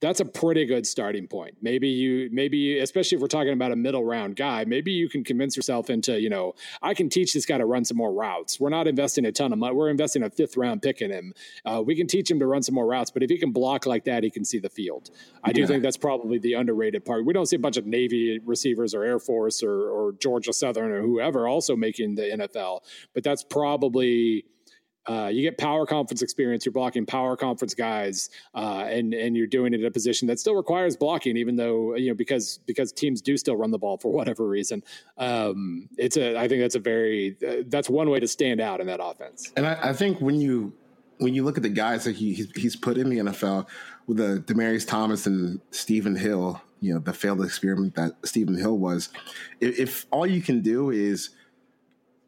[0.00, 1.56] That's a pretty good starting point.
[1.60, 5.22] Maybe you, maybe, especially if we're talking about a middle round guy, maybe you can
[5.22, 8.58] convince yourself into, you know, I can teach this guy to run some more routes.
[8.58, 9.74] We're not investing a ton of money.
[9.74, 11.34] We're investing a fifth round pick in him.
[11.66, 13.84] Uh, we can teach him to run some more routes, but if he can block
[13.84, 15.10] like that, he can see the field.
[15.44, 15.66] I do yeah.
[15.66, 17.26] think that's probably the underrated part.
[17.26, 20.90] We don't see a bunch of Navy receivers or Air Force or, or Georgia Southern
[20.90, 22.80] or whoever also making the NFL,
[23.12, 24.46] but that's probably
[25.06, 26.64] uh, you get power conference experience.
[26.64, 30.38] You're blocking power conference guys, uh, and and you're doing it in a position that
[30.38, 33.96] still requires blocking, even though you know because because teams do still run the ball
[33.96, 34.82] for whatever reason.
[35.16, 38.80] Um, it's a I think that's a very uh, that's one way to stand out
[38.80, 39.52] in that offense.
[39.56, 40.72] And I, I think when you
[41.18, 43.66] when you look at the guys that he he's put in the NFL
[44.06, 48.78] with the Demaryius Thomas and Stephen Hill, you know the failed experiment that Stephen Hill
[48.78, 49.08] was.
[49.60, 51.30] If, if all you can do is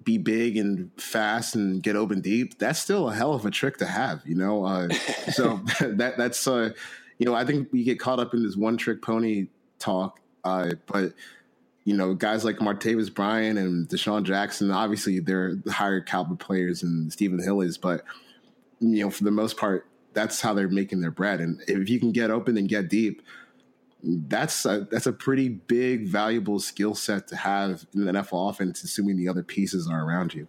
[0.04, 3.76] be big and fast and get open deep, that's still a hell of a trick
[3.78, 4.64] to have, you know.
[4.64, 4.88] Uh,
[5.32, 6.70] so that that's uh,
[7.18, 9.48] you know I think we get caught up in this one trick pony
[9.78, 11.12] talk, uh, but
[11.84, 17.10] you know guys like Martavis Bryant and DeSean Jackson, obviously they're higher caliber players than
[17.10, 18.04] Stephen Hill is, but
[18.80, 21.98] you know for the most part that's how they're making their bread, and if you
[21.98, 23.22] can get open and get deep
[24.02, 28.82] that's a, that's a pretty big, valuable skill set to have in the NFL offense,
[28.82, 30.48] assuming the other pieces are around you.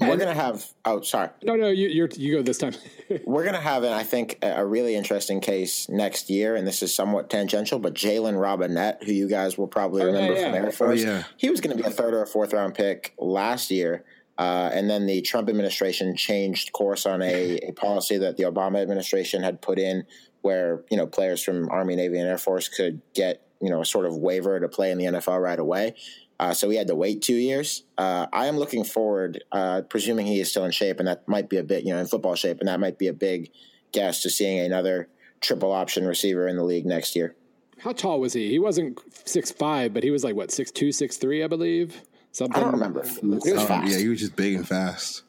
[0.00, 0.64] We're gonna have.
[0.84, 1.30] Oh, sorry.
[1.42, 2.74] No, no, you you you go this time.
[3.24, 6.94] We're gonna have, and I think a really interesting case next year, and this is
[6.94, 10.52] somewhat tangential, but Jalen Robinette, who you guys will probably oh, remember yeah, yeah.
[10.52, 11.22] from Air Force, oh, yeah.
[11.36, 14.04] he was going to be a third or a fourth round pick last year.
[14.38, 18.82] Uh, and then the Trump administration changed course on a, a, policy that the Obama
[18.82, 20.04] administration had put in
[20.46, 23.84] where you know players from Army, Navy, and Air Force could get you know a
[23.84, 25.96] sort of waiver to play in the NFL right away.
[26.38, 27.82] Uh, so we had to wait two years.
[27.98, 31.48] Uh, I am looking forward, uh, presuming he is still in shape, and that might
[31.48, 33.50] be a bit, you know, in football shape, and that might be a big
[33.90, 35.08] guess to seeing another
[35.40, 37.34] triple option receiver in the league next year.
[37.78, 38.48] How tall was he?
[38.48, 42.02] He wasn't six five, but he was like what six two, six three, I believe.
[42.30, 42.56] Something.
[42.56, 43.02] I don't remember.
[43.02, 43.90] He was fast.
[43.90, 45.22] Yeah, he was just big and fast.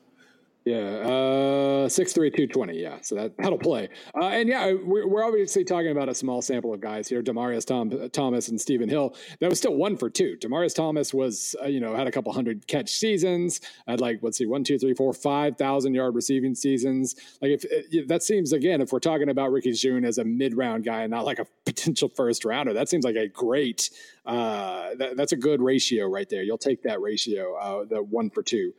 [0.67, 2.77] Yeah, uh, six three two twenty.
[2.77, 3.87] Yeah, so that that'll play.
[4.13, 7.65] Uh, and yeah, we're, we're, obviously talking about a small sample of guys here: Demaryius
[7.65, 9.15] Tom, Thomas and Stephen Hill.
[9.39, 10.35] That was still one for two.
[10.41, 13.61] Demaryius Thomas was, uh, you know, had a couple hundred catch seasons.
[13.87, 17.15] Had like let's see, one, two, three, four, five thousand yard receiving seasons.
[17.41, 20.53] Like if, if that seems again, if we're talking about Ricky Jeune as a mid
[20.53, 23.89] round guy and not like a potential first rounder, that seems like a great.
[24.25, 26.43] Uh, that, that's a good ratio right there.
[26.43, 28.73] You'll take that ratio, uh, the one for two.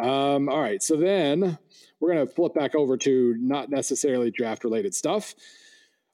[0.00, 1.58] Um, all right, so then
[2.00, 5.34] we're going to flip back over to not necessarily draft related stuff.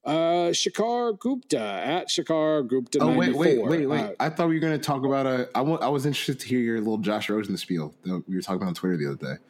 [0.05, 2.99] Uh, Shakar Gupta at Shakar Gupta.
[3.01, 4.01] Oh wait, wait, wait, wait!
[4.01, 5.49] Uh, I thought we were going to talk about a.
[5.55, 8.43] I, w- I was interested to hear your little Josh Rosen spiel that we were
[8.43, 9.43] talking about on Twitter the other day.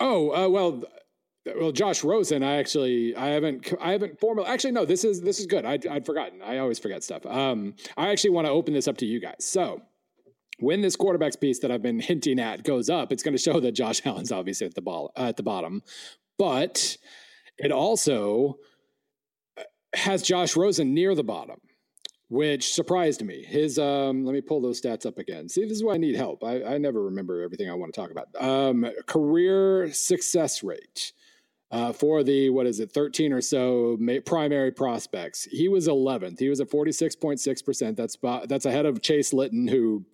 [0.00, 0.82] Oh uh, well,
[1.60, 2.42] well, Josh Rosen.
[2.42, 4.48] I actually, I haven't, I haven't formally.
[4.48, 4.84] Actually, no.
[4.84, 5.64] This is this is good.
[5.64, 6.42] I'd, I'd forgotten.
[6.42, 7.24] I always forget stuff.
[7.24, 9.44] Um, I actually want to open this up to you guys.
[9.44, 9.80] So
[10.64, 13.60] when this quarterbacks piece that I've been hinting at goes up, it's going to show
[13.60, 15.82] that Josh Allen's obviously at the ball uh, at the bottom,
[16.38, 16.96] but
[17.58, 18.58] it also
[19.56, 19.62] uh,
[19.94, 21.60] has Josh Rosen near the bottom,
[22.28, 23.44] which surprised me.
[23.44, 25.48] His um, let me pull those stats up again.
[25.48, 26.42] See, this is why I need help.
[26.42, 28.28] I, I never remember everything I want to talk about.
[28.40, 31.12] Um, career success rate.
[31.70, 36.48] Uh, for the what is it 13 or so primary prospects he was 11th he
[36.48, 40.04] was at 46.6% that's that's ahead of chase litton who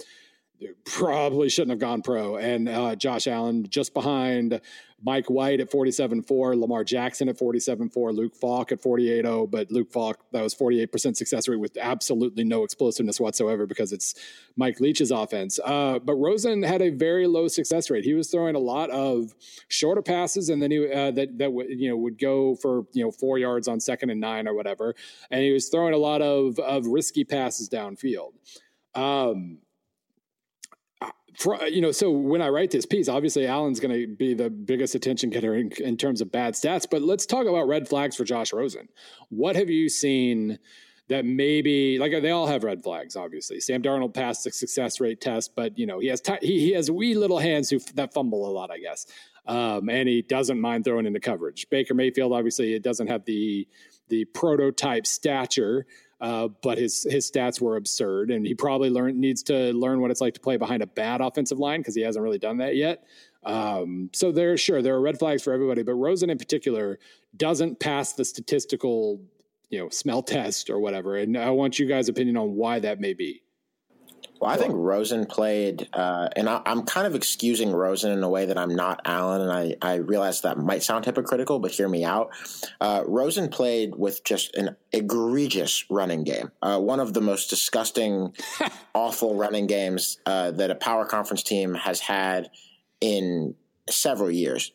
[0.84, 2.36] probably shouldn't have gone pro.
[2.36, 4.60] And uh, Josh Allen just behind
[5.02, 9.50] Mike White at 47.4, Lamar Jackson at 47.4, Luke Falk at 48.0.
[9.50, 14.14] But Luke Falk, that was 48% success rate with absolutely no explosiveness whatsoever because it's
[14.56, 15.58] Mike Leach's offense.
[15.64, 18.04] Uh, but Rosen had a very low success rate.
[18.04, 19.34] He was throwing a lot of
[19.68, 23.02] shorter passes and then he, uh, that, that w- you know, would go for, you
[23.02, 24.94] know, four yards on second and nine or whatever.
[25.30, 28.32] And he was throwing a lot of, of risky passes downfield.
[28.94, 29.58] Um,
[31.40, 34.50] for, you know, so when I write this piece, obviously Allen's going to be the
[34.50, 36.86] biggest attention getter in, in, terms of bad stats.
[36.88, 38.90] But let's talk about red flags for Josh Rosen.
[39.30, 40.58] What have you seen
[41.08, 43.16] that maybe like they all have red flags?
[43.16, 46.60] Obviously, Sam Darnold passed the success rate test, but you know he has t- he,
[46.60, 49.06] he has wee little hands who that fumble a lot, I guess,
[49.46, 51.68] um, and he doesn't mind throwing into coverage.
[51.70, 53.66] Baker Mayfield, obviously, it doesn't have the
[54.08, 55.86] the prototype stature.
[56.20, 60.10] Uh, but his his stats were absurd, and he probably learn needs to learn what
[60.10, 62.76] it's like to play behind a bad offensive line because he hasn't really done that
[62.76, 63.04] yet.
[63.42, 66.98] Um, so there, sure, there are red flags for everybody, but Rosen in particular
[67.36, 69.20] doesn't pass the statistical,
[69.70, 71.16] you know, smell test or whatever.
[71.16, 73.42] And I want you guys' opinion on why that may be.
[74.40, 78.28] Well, I think Rosen played, uh, and I, am kind of excusing Rosen in a
[78.28, 81.88] way that I'm not Allen, and I, I realize that might sound hypocritical, but hear
[81.88, 82.30] me out.
[82.80, 88.34] Uh, Rosen played with just an egregious running game, uh, one of the most disgusting,
[88.94, 92.50] awful running games uh, that a power conference team has had
[93.02, 93.54] in
[93.90, 94.72] several years.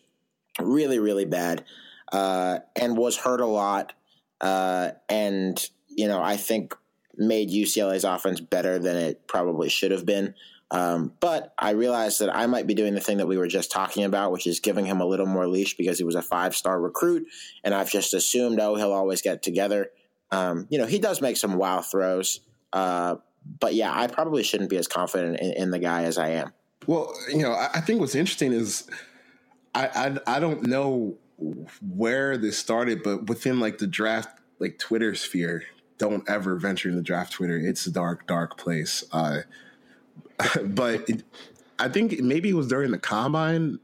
[0.60, 1.66] Really, really bad,
[2.12, 3.93] uh, and was hurt a lot.
[4.39, 6.76] Uh, and you know, I think
[7.18, 10.34] made UCLA's offense better than it probably should have been.
[10.72, 13.72] Um, but I realized that I might be doing the thing that we were just
[13.72, 16.55] talking about, which is giving him a little more leash because he was a five
[16.55, 17.28] star recruit.
[17.63, 19.91] And I've just assumed, oh, he'll always get together.
[20.32, 22.41] Um, you know, he does make some wow throws.
[22.74, 23.18] Uh,
[23.59, 26.51] but yeah, I probably shouldn't be as confident in, in, the guy as I am.
[26.88, 28.89] Well, you know, I, I think what's interesting is
[29.76, 31.16] I, I, I don't know
[31.82, 35.63] where this started, but within like the draft, like Twitter sphere,
[35.98, 37.58] don't ever venture in the draft Twitter.
[37.58, 39.04] It's a dark, dark place.
[39.12, 39.41] Uh,
[40.64, 41.24] but it,
[41.80, 43.80] I think maybe it was during the combine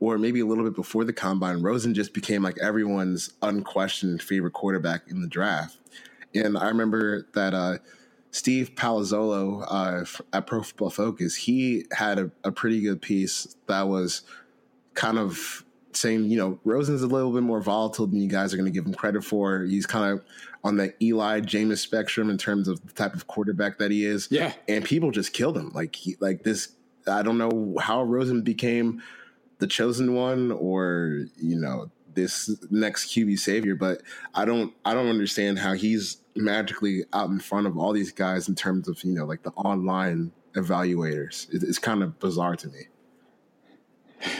[0.00, 1.62] or maybe a little bit before the combine.
[1.62, 5.76] Rosen just became like everyone's unquestioned favorite quarterback in the draft.
[6.34, 7.78] And I remember that uh,
[8.30, 13.88] Steve Palazzolo uh, at Pro Football Focus, he had a, a pretty good piece that
[13.88, 14.22] was
[14.94, 18.56] kind of saying, you know, Rosen's a little bit more volatile than you guys are
[18.56, 19.64] going to give him credit for.
[19.64, 20.24] He's kind of
[20.62, 24.28] on the Eli Jameis spectrum in terms of the type of quarterback that he is.
[24.30, 24.52] Yeah.
[24.68, 25.70] And people just killed him.
[25.72, 26.74] Like he, like this
[27.06, 29.02] I don't know how Rosen became
[29.58, 34.02] the chosen one or, you know, this next QB savior, but
[34.34, 38.48] I don't I don't understand how he's magically out in front of all these guys
[38.48, 41.46] in terms of, you know, like the online evaluators.
[41.50, 42.88] It's kind of bizarre to me.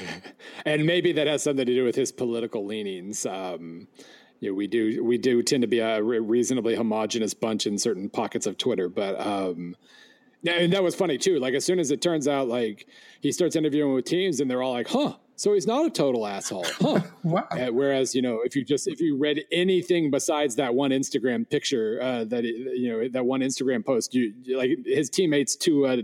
[0.67, 3.25] and maybe that has something to do with his political leanings.
[3.25, 3.89] Um,
[4.41, 8.09] you know, we do we do tend to be a reasonably homogenous bunch in certain
[8.09, 9.77] pockets of Twitter, but um,
[10.47, 11.39] and that was funny too.
[11.39, 12.87] Like as soon as it turns out, like
[13.21, 16.27] he starts interviewing with teams, and they're all like, "Huh." So he's not a total
[16.27, 17.01] asshole, huh?
[17.23, 17.47] wow.
[17.51, 21.49] Uh, whereas, you know, if you just if you read anything besides that one Instagram
[21.49, 25.97] picture, uh, that you know that one Instagram post, you like his teammates to uh,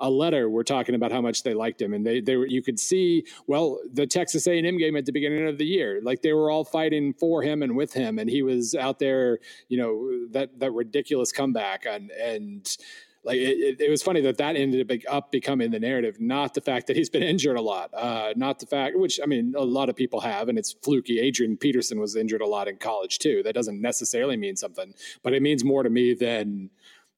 [0.00, 2.62] a letter were talking about how much they liked him, and they they were you
[2.62, 6.00] could see well the Texas A and M game at the beginning of the year,
[6.02, 9.38] like they were all fighting for him and with him, and he was out there,
[9.68, 12.76] you know that that ridiculous comeback and and
[13.22, 16.86] like it, it, was funny that that ended up becoming the narrative, not the fact
[16.86, 19.90] that he's been injured a lot, uh, not the fact, which I mean, a lot
[19.90, 21.20] of people have, and it's fluky.
[21.20, 23.42] Adrian Peterson was injured a lot in college too.
[23.42, 26.70] That doesn't necessarily mean something, but it means more to me than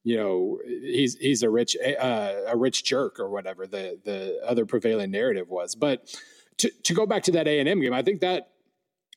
[0.03, 4.65] you know he's he's a rich uh, a rich jerk or whatever the the other
[4.65, 5.75] prevailing narrative was.
[5.75, 6.13] But
[6.57, 8.49] to to go back to that A and M game, I think that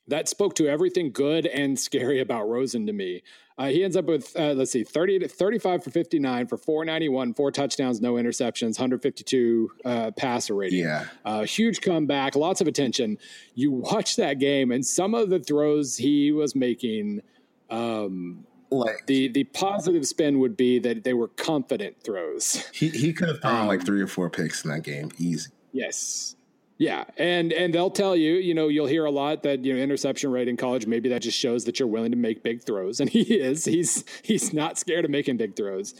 [0.08, 3.22] that spoke to everything good and scary about Rosen to me.
[3.58, 7.32] Uh, he ends up with uh, let's see 30 to 35 for 59 for 491
[7.32, 13.16] four touchdowns no interceptions 152 uh, passer rating yeah uh, huge comeback lots of attention
[13.54, 17.22] you watch that game and some of the throws he was making
[17.70, 22.64] um, like the the positive spin would be that they were confident throws.
[22.72, 25.50] He he could have thrown um, like three or four picks in that game, easy.
[25.72, 26.36] Yes.
[26.78, 29.80] Yeah, and and they'll tell you, you know, you'll hear a lot that you know
[29.80, 30.86] interception rate in college.
[30.86, 33.64] Maybe that just shows that you're willing to make big throws, and he is.
[33.64, 35.94] He's he's not scared of making big throws.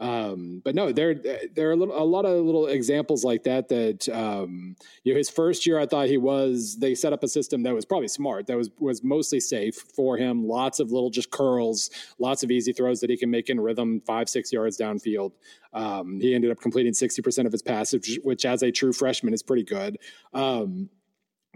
[0.00, 3.68] Um, but no, there there are a, little, a, lot of little examples like that.
[3.68, 4.74] That um,
[5.04, 6.78] you know, his first year, I thought he was.
[6.80, 8.46] They set up a system that was probably smart.
[8.46, 10.48] That was was mostly safe for him.
[10.48, 14.00] Lots of little just curls, lots of easy throws that he can make in rhythm,
[14.06, 15.32] five six yards downfield.
[15.74, 19.34] Um, he ended up completing sixty percent of his passes, which as a true freshman
[19.34, 19.98] is pretty good.
[20.32, 20.88] Um,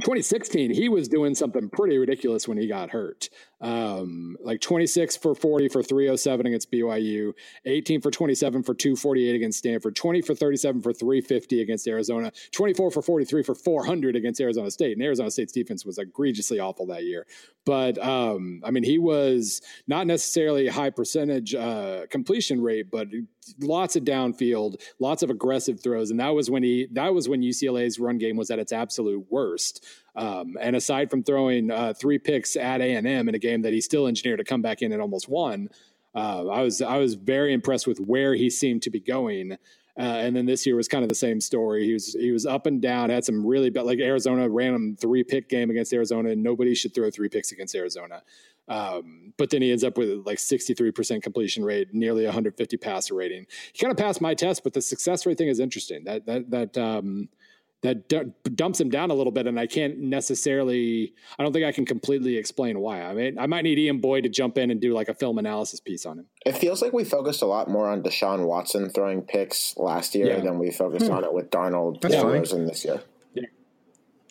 [0.01, 3.29] 2016, he was doing something pretty ridiculous when he got hurt.
[3.61, 7.33] Um, like 26 for 40 for 307 against BYU,
[7.65, 12.91] 18 for 27 for 248 against Stanford, 20 for 37 for 350 against Arizona, 24
[12.91, 14.97] for 43 for 400 against Arizona State.
[14.97, 17.27] And Arizona State's defense was egregiously awful that year.
[17.65, 23.09] But um, I mean, he was not necessarily high percentage uh, completion rate, but
[23.61, 27.41] lots of downfield, lots of aggressive throws, and that was when he that was when
[27.41, 29.85] UCLA's run game was at its absolute worst.
[30.17, 33.63] Um, and aside from throwing uh, three picks at A and M in a game
[33.63, 35.69] that he still engineered to come back in and almost won,
[36.15, 39.59] uh, I was I was very impressed with where he seemed to be going.
[39.97, 41.85] Uh, and then this year was kind of the same story.
[41.85, 43.11] He was he was up and down.
[43.11, 46.95] Had some really bad, like Arizona random three pick game against Arizona, and nobody should
[46.95, 48.23] throw three picks against Arizona.
[48.67, 53.47] Um, but then he ends up with like 63% completion rate, nearly 150 passer rating.
[53.73, 56.05] He kind of passed my test, but the success rate thing is interesting.
[56.05, 57.29] That that that um,
[57.85, 61.13] that d- dumps him down a little bit, and I can't necessarily.
[61.39, 63.03] I don't think I can completely explain why.
[63.03, 65.37] I mean, I might need Ian Boyd to jump in and do like a film
[65.37, 66.27] analysis piece on him.
[66.47, 70.29] It feels like we focused a lot more on Deshaun Watson throwing picks last year
[70.29, 70.41] yeah.
[70.41, 71.13] than we focused hmm.
[71.13, 73.03] on it with Darnold Rosen this year.
[73.35, 73.45] Yeah.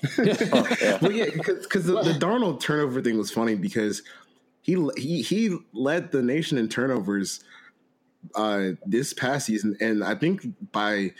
[0.17, 0.97] oh, yeah.
[0.99, 4.01] Well, yeah, because the, the Darnold turnover thing was funny because
[4.61, 7.43] he he he led the nation in turnovers
[8.33, 11.11] uh, this past season, and I think by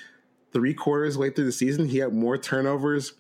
[0.54, 3.14] three quarters way through the season, he had more turnovers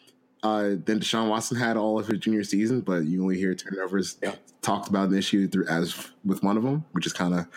[0.43, 2.81] uh, than Deshaun Watson had all of his junior season.
[2.81, 4.35] But you only hear turnovers yeah.
[4.61, 7.47] talked about an issue through as with one of them, which is kind of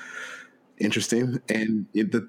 [0.78, 1.40] interesting.
[1.48, 2.28] And it, the,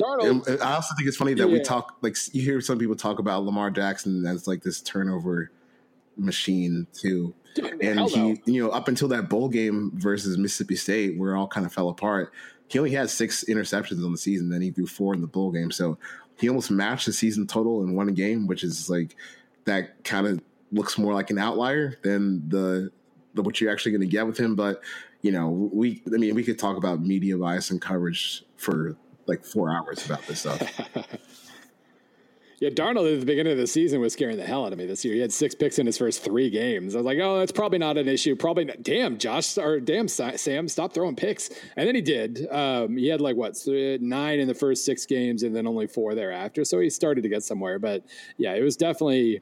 [0.00, 1.52] Darnold, I also think it's funny that yeah.
[1.52, 5.50] we talk like you hear some people talk about Lamar Jackson as like this turnover
[6.16, 7.34] machine too.
[7.82, 11.48] And he, you know, up until that bowl game versus Mississippi State, where it all
[11.48, 12.32] kind of fell apart,
[12.68, 14.48] he only had six interceptions on the season.
[14.48, 15.70] Then he threw four in the bowl game.
[15.70, 15.98] So
[16.38, 19.16] he almost matched the season total in one game, which is like
[19.64, 20.40] that kind of
[20.72, 22.90] looks more like an outlier than the,
[23.34, 24.54] the what you're actually going to get with him.
[24.54, 24.82] But
[25.20, 28.96] you know, we I mean, we could talk about media bias and coverage for
[29.26, 30.62] like four hours about this stuff.
[32.62, 34.86] Yeah, Darnold at the beginning of the season was scaring the hell out of me
[34.86, 35.14] this year.
[35.14, 36.94] He had six picks in his first three games.
[36.94, 38.36] I was like, oh, that's probably not an issue.
[38.36, 38.84] Probably not.
[38.84, 41.50] Damn, Josh, or damn, Sam, stop throwing picks.
[41.74, 42.46] And then he did.
[42.52, 46.14] Um, he had like what, nine in the first six games and then only four
[46.14, 46.64] thereafter.
[46.64, 47.80] So he started to get somewhere.
[47.80, 48.04] But
[48.36, 49.40] yeah, it was definitely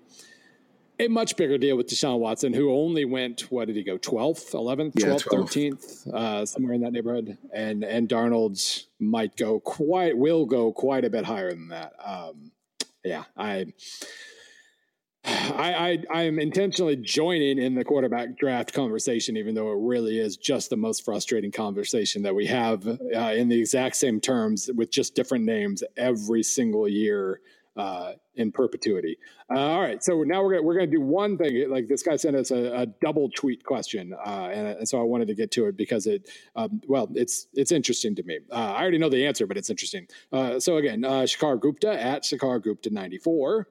[0.99, 4.53] a much bigger deal with Deshaun Watson, who only went, what did he go, 12th,
[4.53, 7.37] 11th, 12th, 13th, uh, somewhere in that neighborhood.
[7.53, 11.93] And, and Darnold might go quite, will go quite a bit higher than that.
[12.03, 12.53] Um,
[13.05, 13.67] yeah, I.
[15.23, 20.39] I, I am intentionally joining in the quarterback draft conversation, even though it really is
[20.39, 22.97] just the most frustrating conversation that we have uh,
[23.37, 27.41] in the exact same terms with just different names every single year
[27.77, 29.19] uh, in perpetuity.
[29.55, 31.69] Uh, all right, so now we're gonna we're gonna do one thing.
[31.69, 35.03] Like this guy sent us a, a double tweet question, uh, and, and, so I
[35.03, 38.39] wanted to get to it because it, um, well, it's it's interesting to me.
[38.51, 40.07] Uh, I already know the answer, but it's interesting.
[40.33, 43.69] Uh, so again, uh, Shakar Gupta at Shakar Gupta ninety four.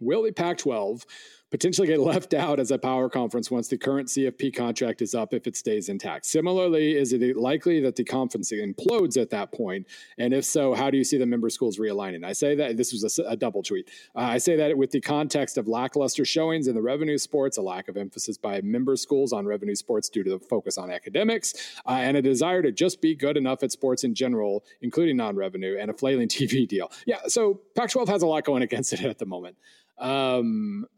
[0.00, 1.06] Will the Pac twelve
[1.54, 5.32] potentially get left out as a power conference once the current CFP contract is up
[5.32, 6.26] if it stays intact.
[6.26, 9.86] Similarly, is it likely that the conference implodes at that point?
[10.18, 12.24] And if so, how do you see the member schools realigning?
[12.24, 13.88] I say that this was a, a double tweet.
[14.16, 17.62] Uh, I say that with the context of lackluster showings in the revenue sports, a
[17.62, 21.54] lack of emphasis by member schools on revenue sports due to the focus on academics,
[21.86, 25.36] uh, and a desire to just be good enough at sports in general, including non
[25.36, 26.90] revenue, and a flailing TV deal.
[27.06, 29.56] Yeah, so Pac 12 has a lot going against it at the moment.
[29.98, 30.88] Um,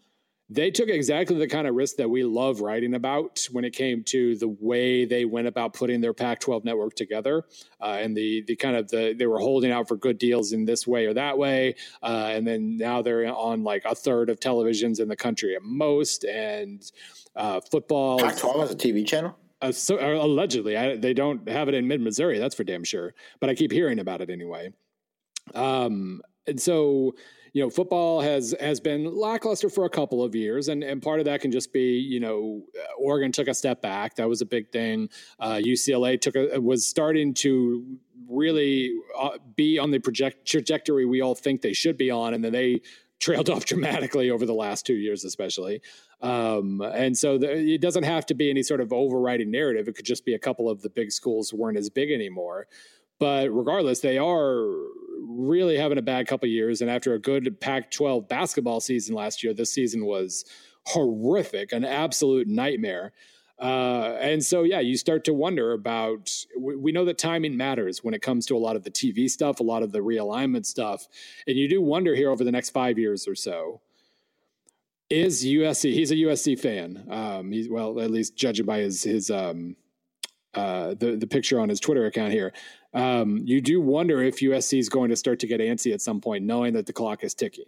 [0.49, 4.05] they took exactly the kind of risk that we love writing about when it came
[4.05, 7.45] to the way they went about putting their Pac-12 network together,
[7.81, 10.65] uh, and the the kind of the they were holding out for good deals in
[10.65, 14.39] this way or that way, uh, and then now they're on like a third of
[14.39, 16.93] televisions in the country at most, and
[17.35, 18.19] uh, football.
[18.21, 19.37] Pac-12 has a TV channel.
[19.63, 22.39] Uh, so, uh, allegedly, I, they don't have it in mid Missouri.
[22.39, 23.15] That's for damn sure.
[23.41, 24.73] But I keep hearing about it anyway.
[25.55, 27.15] Um, and so
[27.57, 31.21] you know, football has has been lackluster for a couple of years, and and part
[31.21, 32.61] of that can just be, you know,
[32.99, 34.15] Oregon took a step back.
[34.17, 35.09] That was a big thing.
[35.41, 37.97] Uh, UCLA took a was starting to
[38.29, 42.45] really uh, be on the project trajectory we all think they should be on, and
[42.45, 42.83] then they
[43.21, 45.81] trailed off dramatically over the last two years, especially.
[46.21, 49.89] Um, and so the, it doesn't have to be any sort of overriding narrative.
[49.89, 52.67] It could just be a couple of the big schools weren't as big anymore.
[53.19, 54.67] But regardless, they are
[55.27, 56.81] really having a bad couple years.
[56.81, 60.45] And after a good Pac 12 basketball season last year, this season was
[60.87, 63.13] horrific, an absolute nightmare.
[63.59, 66.31] Uh, and so, yeah, you start to wonder about.
[66.59, 69.31] We, we, know that timing matters when it comes to a lot of the TV
[69.31, 71.07] stuff, a lot of the realignment stuff,
[71.47, 73.81] and you do wonder here over the next five years or so.
[75.09, 75.95] Is USC?
[75.95, 77.07] He's a USC fan.
[77.09, 79.77] Um, well, at least judging by his his um,
[80.57, 82.53] uh, the the picture on his Twitter account here
[82.97, 86.21] um, you do wonder if USC is going to start to get antsy at some
[86.21, 87.67] point, knowing that the clock is ticking.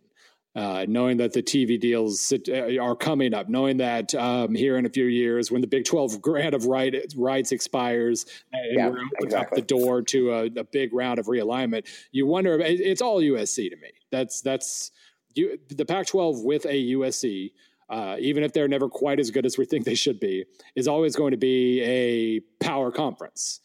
[0.57, 4.87] Uh, knowing that the TV deals uh, are coming up, knowing that um, here in
[4.87, 8.27] a few years, when the Big 12 grant of right, rights expires
[8.73, 9.47] yeah, we're opening exactly.
[9.47, 12.59] up the door to a, a, big round of realignment, you wonder.
[12.59, 13.91] It's all USC to me.
[14.11, 14.91] That's that's
[15.35, 17.53] you, the Pac-12 with a USC.
[17.89, 20.45] Uh, even if they're never quite as good as we think they should be,
[20.75, 23.61] is always going to be a power conference.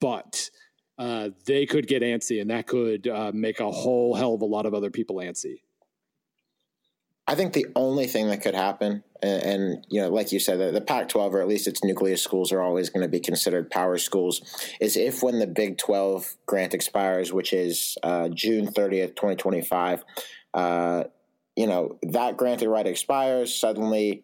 [0.00, 0.50] But
[0.98, 4.46] uh, they could get antsy, and that could uh, make a whole hell of a
[4.46, 5.60] lot of other people antsy.
[7.28, 10.58] I think the only thing that could happen, and, and you know, like you said,
[10.58, 13.70] the, the Pac-12 or at least its nucleus schools are always going to be considered
[13.70, 14.40] power schools,
[14.80, 20.04] is if when the Big 12 grant expires, which is uh, June 30th, 2025,
[20.54, 21.04] uh,
[21.58, 23.52] you know, that granted right expires.
[23.52, 24.22] Suddenly,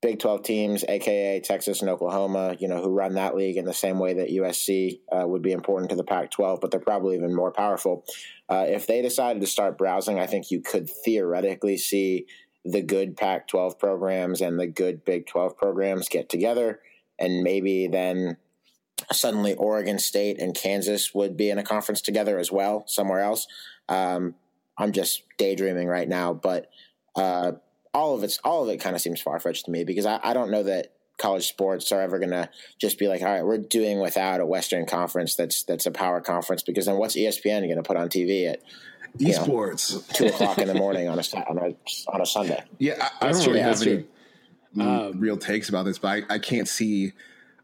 [0.00, 3.74] Big 12 teams, aka Texas and Oklahoma, you know, who run that league in the
[3.74, 7.16] same way that USC uh, would be important to the Pac 12, but they're probably
[7.16, 8.06] even more powerful.
[8.48, 12.24] Uh, if they decided to start browsing, I think you could theoretically see
[12.64, 16.80] the good Pac 12 programs and the good Big 12 programs get together,
[17.18, 18.38] and maybe then
[19.12, 23.46] suddenly Oregon State and Kansas would be in a conference together as well, somewhere else.
[23.90, 24.36] Um,
[24.76, 26.70] I'm just daydreaming right now, but.
[27.16, 27.52] Uh,
[27.94, 30.18] all of it's all of it kind of seems far fetched to me because I,
[30.22, 33.44] I don't know that college sports are ever going to just be like, all right,
[33.44, 37.60] we're doing without a Western Conference that's that's a power conference because then what's ESPN
[37.62, 38.60] going to put on TV at
[39.18, 42.62] esports know, two o'clock in the morning on a on a on a Sunday?
[42.78, 44.04] Yeah, I, I don't really have any
[44.80, 47.12] um, real takes about this, but I, I can't see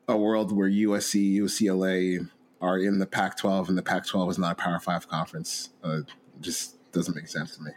[0.07, 2.28] a world where USC, UCLA
[2.61, 5.70] are in the Pac-12 and the Pac-12 is not a Power Five conference.
[5.82, 6.01] Uh,
[6.41, 7.71] just doesn't make sense to me.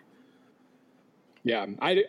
[1.43, 2.03] Yeah, I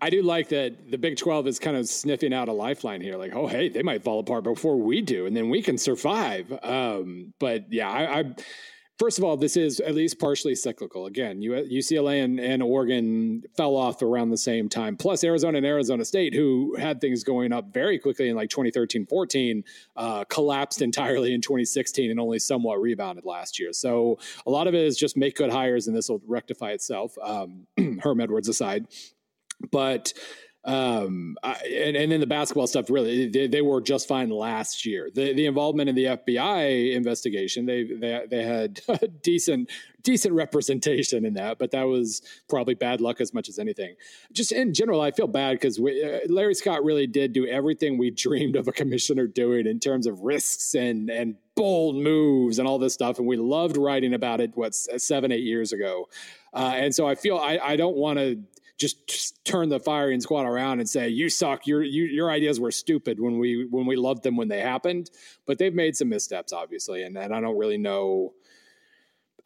[0.00, 3.16] I do like that the Big 12 is kind of sniffing out a lifeline here.
[3.16, 6.52] Like, oh, hey, they might fall apart before we do, and then we can survive.
[6.62, 8.24] Um, but yeah, I, I,
[8.98, 11.06] first of all, this is at least partially cyclical.
[11.06, 14.96] Again, UCLA and, and Oregon fell off around the same time.
[14.96, 19.06] Plus, Arizona and Arizona State, who had things going up very quickly in like 2013
[19.06, 19.64] 14,
[19.96, 23.72] uh, collapsed entirely in 2016 and only somewhat rebounded last year.
[23.72, 27.16] So a lot of it is just make good hires, and this will rectify itself.
[27.22, 27.66] Um,
[28.02, 28.86] Herm Edwards aside
[29.70, 30.12] but
[30.66, 34.84] um, I, and, and then the basketball stuff really they, they, were just fine last
[34.84, 35.08] year.
[35.14, 38.80] The the involvement in the FBI investigation they they they had
[39.22, 39.70] decent
[40.02, 43.94] decent representation in that, but that was probably bad luck as much as anything.
[44.32, 48.10] Just in general, I feel bad because uh, Larry Scott really did do everything we
[48.26, 52.80] dreamed of a commissioner doing in terms of risks and and bold moves and all
[52.80, 54.50] this stuff, and we loved writing about it.
[54.56, 56.08] What seven eight years ago,
[56.52, 58.40] uh, and so I feel I I don't want to
[58.78, 61.66] just, turn the firing squad around and say you suck.
[61.66, 65.10] Your you, your ideas were stupid when we when we loved them when they happened.
[65.46, 68.34] But they've made some missteps, obviously, and, and I don't really know.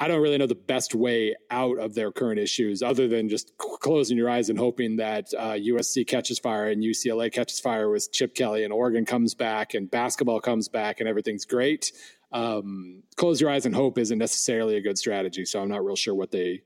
[0.03, 3.53] I don't really know the best way out of their current issues other than just
[3.59, 8.11] closing your eyes and hoping that uh, USC catches fire and UCLA catches fire with
[8.11, 11.93] Chip Kelly and Oregon comes back and basketball comes back and everything's great.
[12.33, 15.45] Um, close your eyes and hope isn't necessarily a good strategy.
[15.45, 16.63] So I'm not real sure what they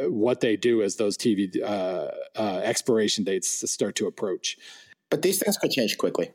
[0.00, 4.56] what they do as those TV uh, uh, expiration dates start to approach.
[5.10, 6.30] But these things could change quickly.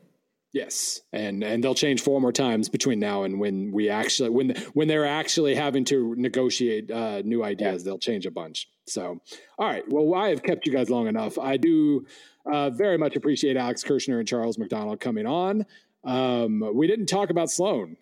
[0.52, 4.56] Yes, and and they'll change four more times between now and when we actually when
[4.72, 7.84] when they're actually having to negotiate uh, new ideas, yeah.
[7.84, 8.68] they'll change a bunch.
[8.86, 9.20] So,
[9.58, 9.84] all right.
[9.88, 11.38] Well, I have kept you guys long enough.
[11.38, 12.06] I do
[12.50, 15.66] uh, very much appreciate Alex Kirshner and Charles McDonald coming on.
[16.04, 17.96] Um, we didn't talk about Sloan,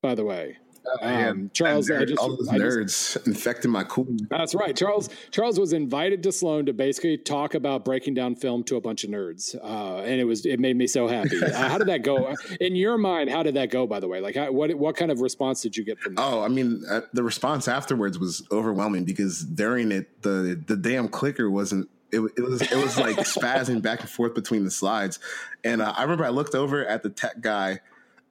[0.00, 0.56] by the way.
[1.00, 4.06] Um, Charles, nerd, just, all those nerds just, infecting my cool.
[4.30, 4.74] That's right.
[4.74, 8.80] Charles Charles was invited to Sloan to basically talk about breaking down film to a
[8.80, 11.42] bunch of nerds, uh, and it was it made me so happy.
[11.42, 13.30] Uh, how did that go in your mind?
[13.30, 13.86] How did that go?
[13.86, 16.14] By the way, like how, what what kind of response did you get from?
[16.14, 16.22] That?
[16.22, 21.08] Oh, I mean, uh, the response afterwards was overwhelming because during it, the the damn
[21.08, 25.18] clicker wasn't it, it, was it was like spazzing back and forth between the slides,
[25.64, 27.80] and uh, I remember I looked over at the tech guy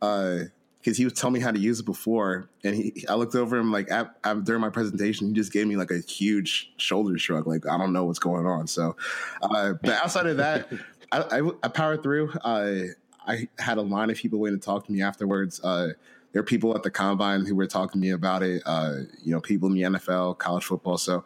[0.01, 0.39] uh,
[0.87, 3.57] because he was telling me how to use it before, and he, I looked over
[3.57, 7.17] him like at, at, during my presentation, he just gave me like a huge shoulder
[7.17, 8.67] shrug, like I don't know what's going on.
[8.67, 8.95] So,
[9.41, 10.71] uh, but outside of that,
[11.11, 12.31] I, I, I, powered through.
[12.35, 12.83] Uh,
[13.27, 15.59] I had a line of people waiting to talk to me afterwards.
[15.61, 15.89] Uh,
[16.31, 18.63] there are people at the combine who were talking to me about it.
[18.65, 20.97] Uh, you know, people in the NFL, college football.
[20.97, 21.25] So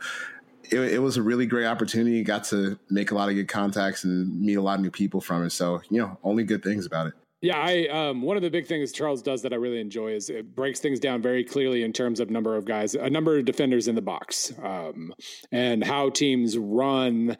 [0.71, 2.23] it, it, was a really great opportunity.
[2.23, 5.21] Got to make a lot of good contacts and meet a lot of new people
[5.21, 5.51] from it.
[5.51, 7.13] So you know, only good things about it.
[7.41, 10.29] Yeah, I um, one of the big things Charles does that I really enjoy is
[10.29, 13.45] it breaks things down very clearly in terms of number of guys, a number of
[13.45, 15.11] defenders in the box, um,
[15.51, 17.35] and how teams run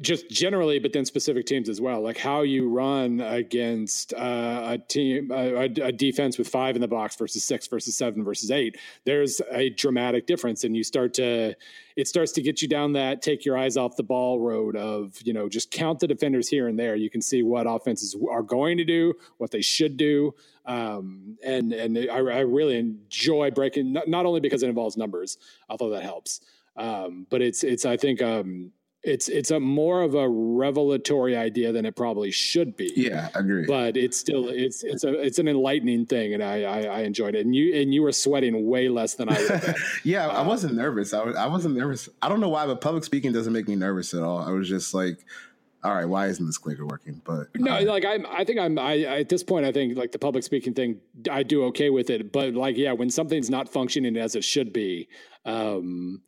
[0.00, 2.02] just generally, but then specific teams as well.
[2.02, 6.86] Like how you run against uh, a team, a, a, defense with five in the
[6.86, 8.76] box versus six versus seven versus eight.
[9.04, 11.56] There's a dramatic difference, and you start to,
[11.96, 15.18] it starts to get you down that take your eyes off the ball road of
[15.24, 16.94] you know just count the defenders here and there.
[16.94, 20.32] You can see what offenses are going to do, what they should do,
[20.64, 25.38] um, and and I, I, really enjoy breaking not, not, only because it involves numbers,
[25.68, 26.40] although that helps,
[26.76, 28.22] um, but it's it's I think.
[28.22, 28.70] Um,
[29.02, 32.92] it's it's a more of a revelatory idea than it probably should be.
[32.94, 33.66] Yeah, I agree.
[33.66, 37.34] But it's still it's it's a it's an enlightening thing, and I I, I enjoyed
[37.34, 37.44] it.
[37.44, 39.74] And you and you were sweating way less than I.
[40.04, 41.12] yeah, uh, I wasn't nervous.
[41.12, 42.08] I was, I wasn't nervous.
[42.20, 44.38] I don't know why, but public speaking doesn't make me nervous at all.
[44.38, 45.24] I was just like.
[45.84, 47.20] All right, why isn't this clicker working?
[47.24, 50.18] But no, like I'm, I think I'm, I, at this point, I think like the
[50.20, 52.30] public speaking thing, I do okay with it.
[52.30, 55.08] But like, yeah, when something's not functioning as it should be,
[55.44, 56.22] um,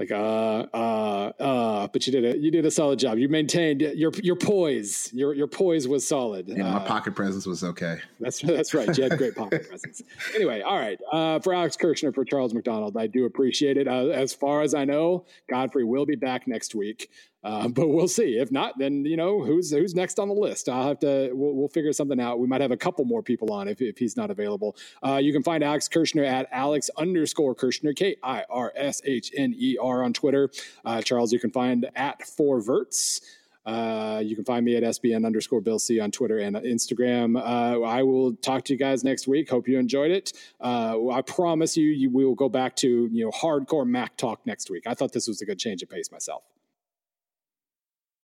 [0.00, 3.18] like uh uh uh but you did a you did a solid job.
[3.18, 5.12] You maintained your your poise.
[5.12, 6.48] Your your poise was solid.
[6.48, 7.98] Yeah my uh, pocket presence was okay.
[8.18, 8.96] That's that's right.
[8.96, 10.02] You had great pocket presence.
[10.34, 10.98] Anyway all right.
[11.12, 13.86] Uh for alex kirshner for charles mcdonald i do appreciate it.
[13.86, 17.10] Uh, as far as i know godfrey will be back next week
[17.42, 18.38] uh, but we'll see.
[18.38, 20.68] If not, then you know who's who's next on the list.
[20.68, 21.30] I'll have to.
[21.32, 22.38] We'll, we'll figure something out.
[22.38, 24.76] We might have a couple more people on if, if he's not available.
[25.04, 29.32] Uh, you can find Alex Kirshner at Alex underscore Kirshner K I R S H
[29.36, 30.50] N E R on Twitter.
[30.84, 33.20] Uh, Charles, you can find at Four Verts.
[33.66, 37.38] Uh, you can find me at SBN underscore Bill C on Twitter and Instagram.
[37.38, 39.50] Uh, I will talk to you guys next week.
[39.50, 40.32] Hope you enjoyed it.
[40.60, 44.70] I promise you, you, we will go back to you know hardcore Mac talk next
[44.70, 44.84] week.
[44.86, 46.42] I thought this was a good change of pace myself.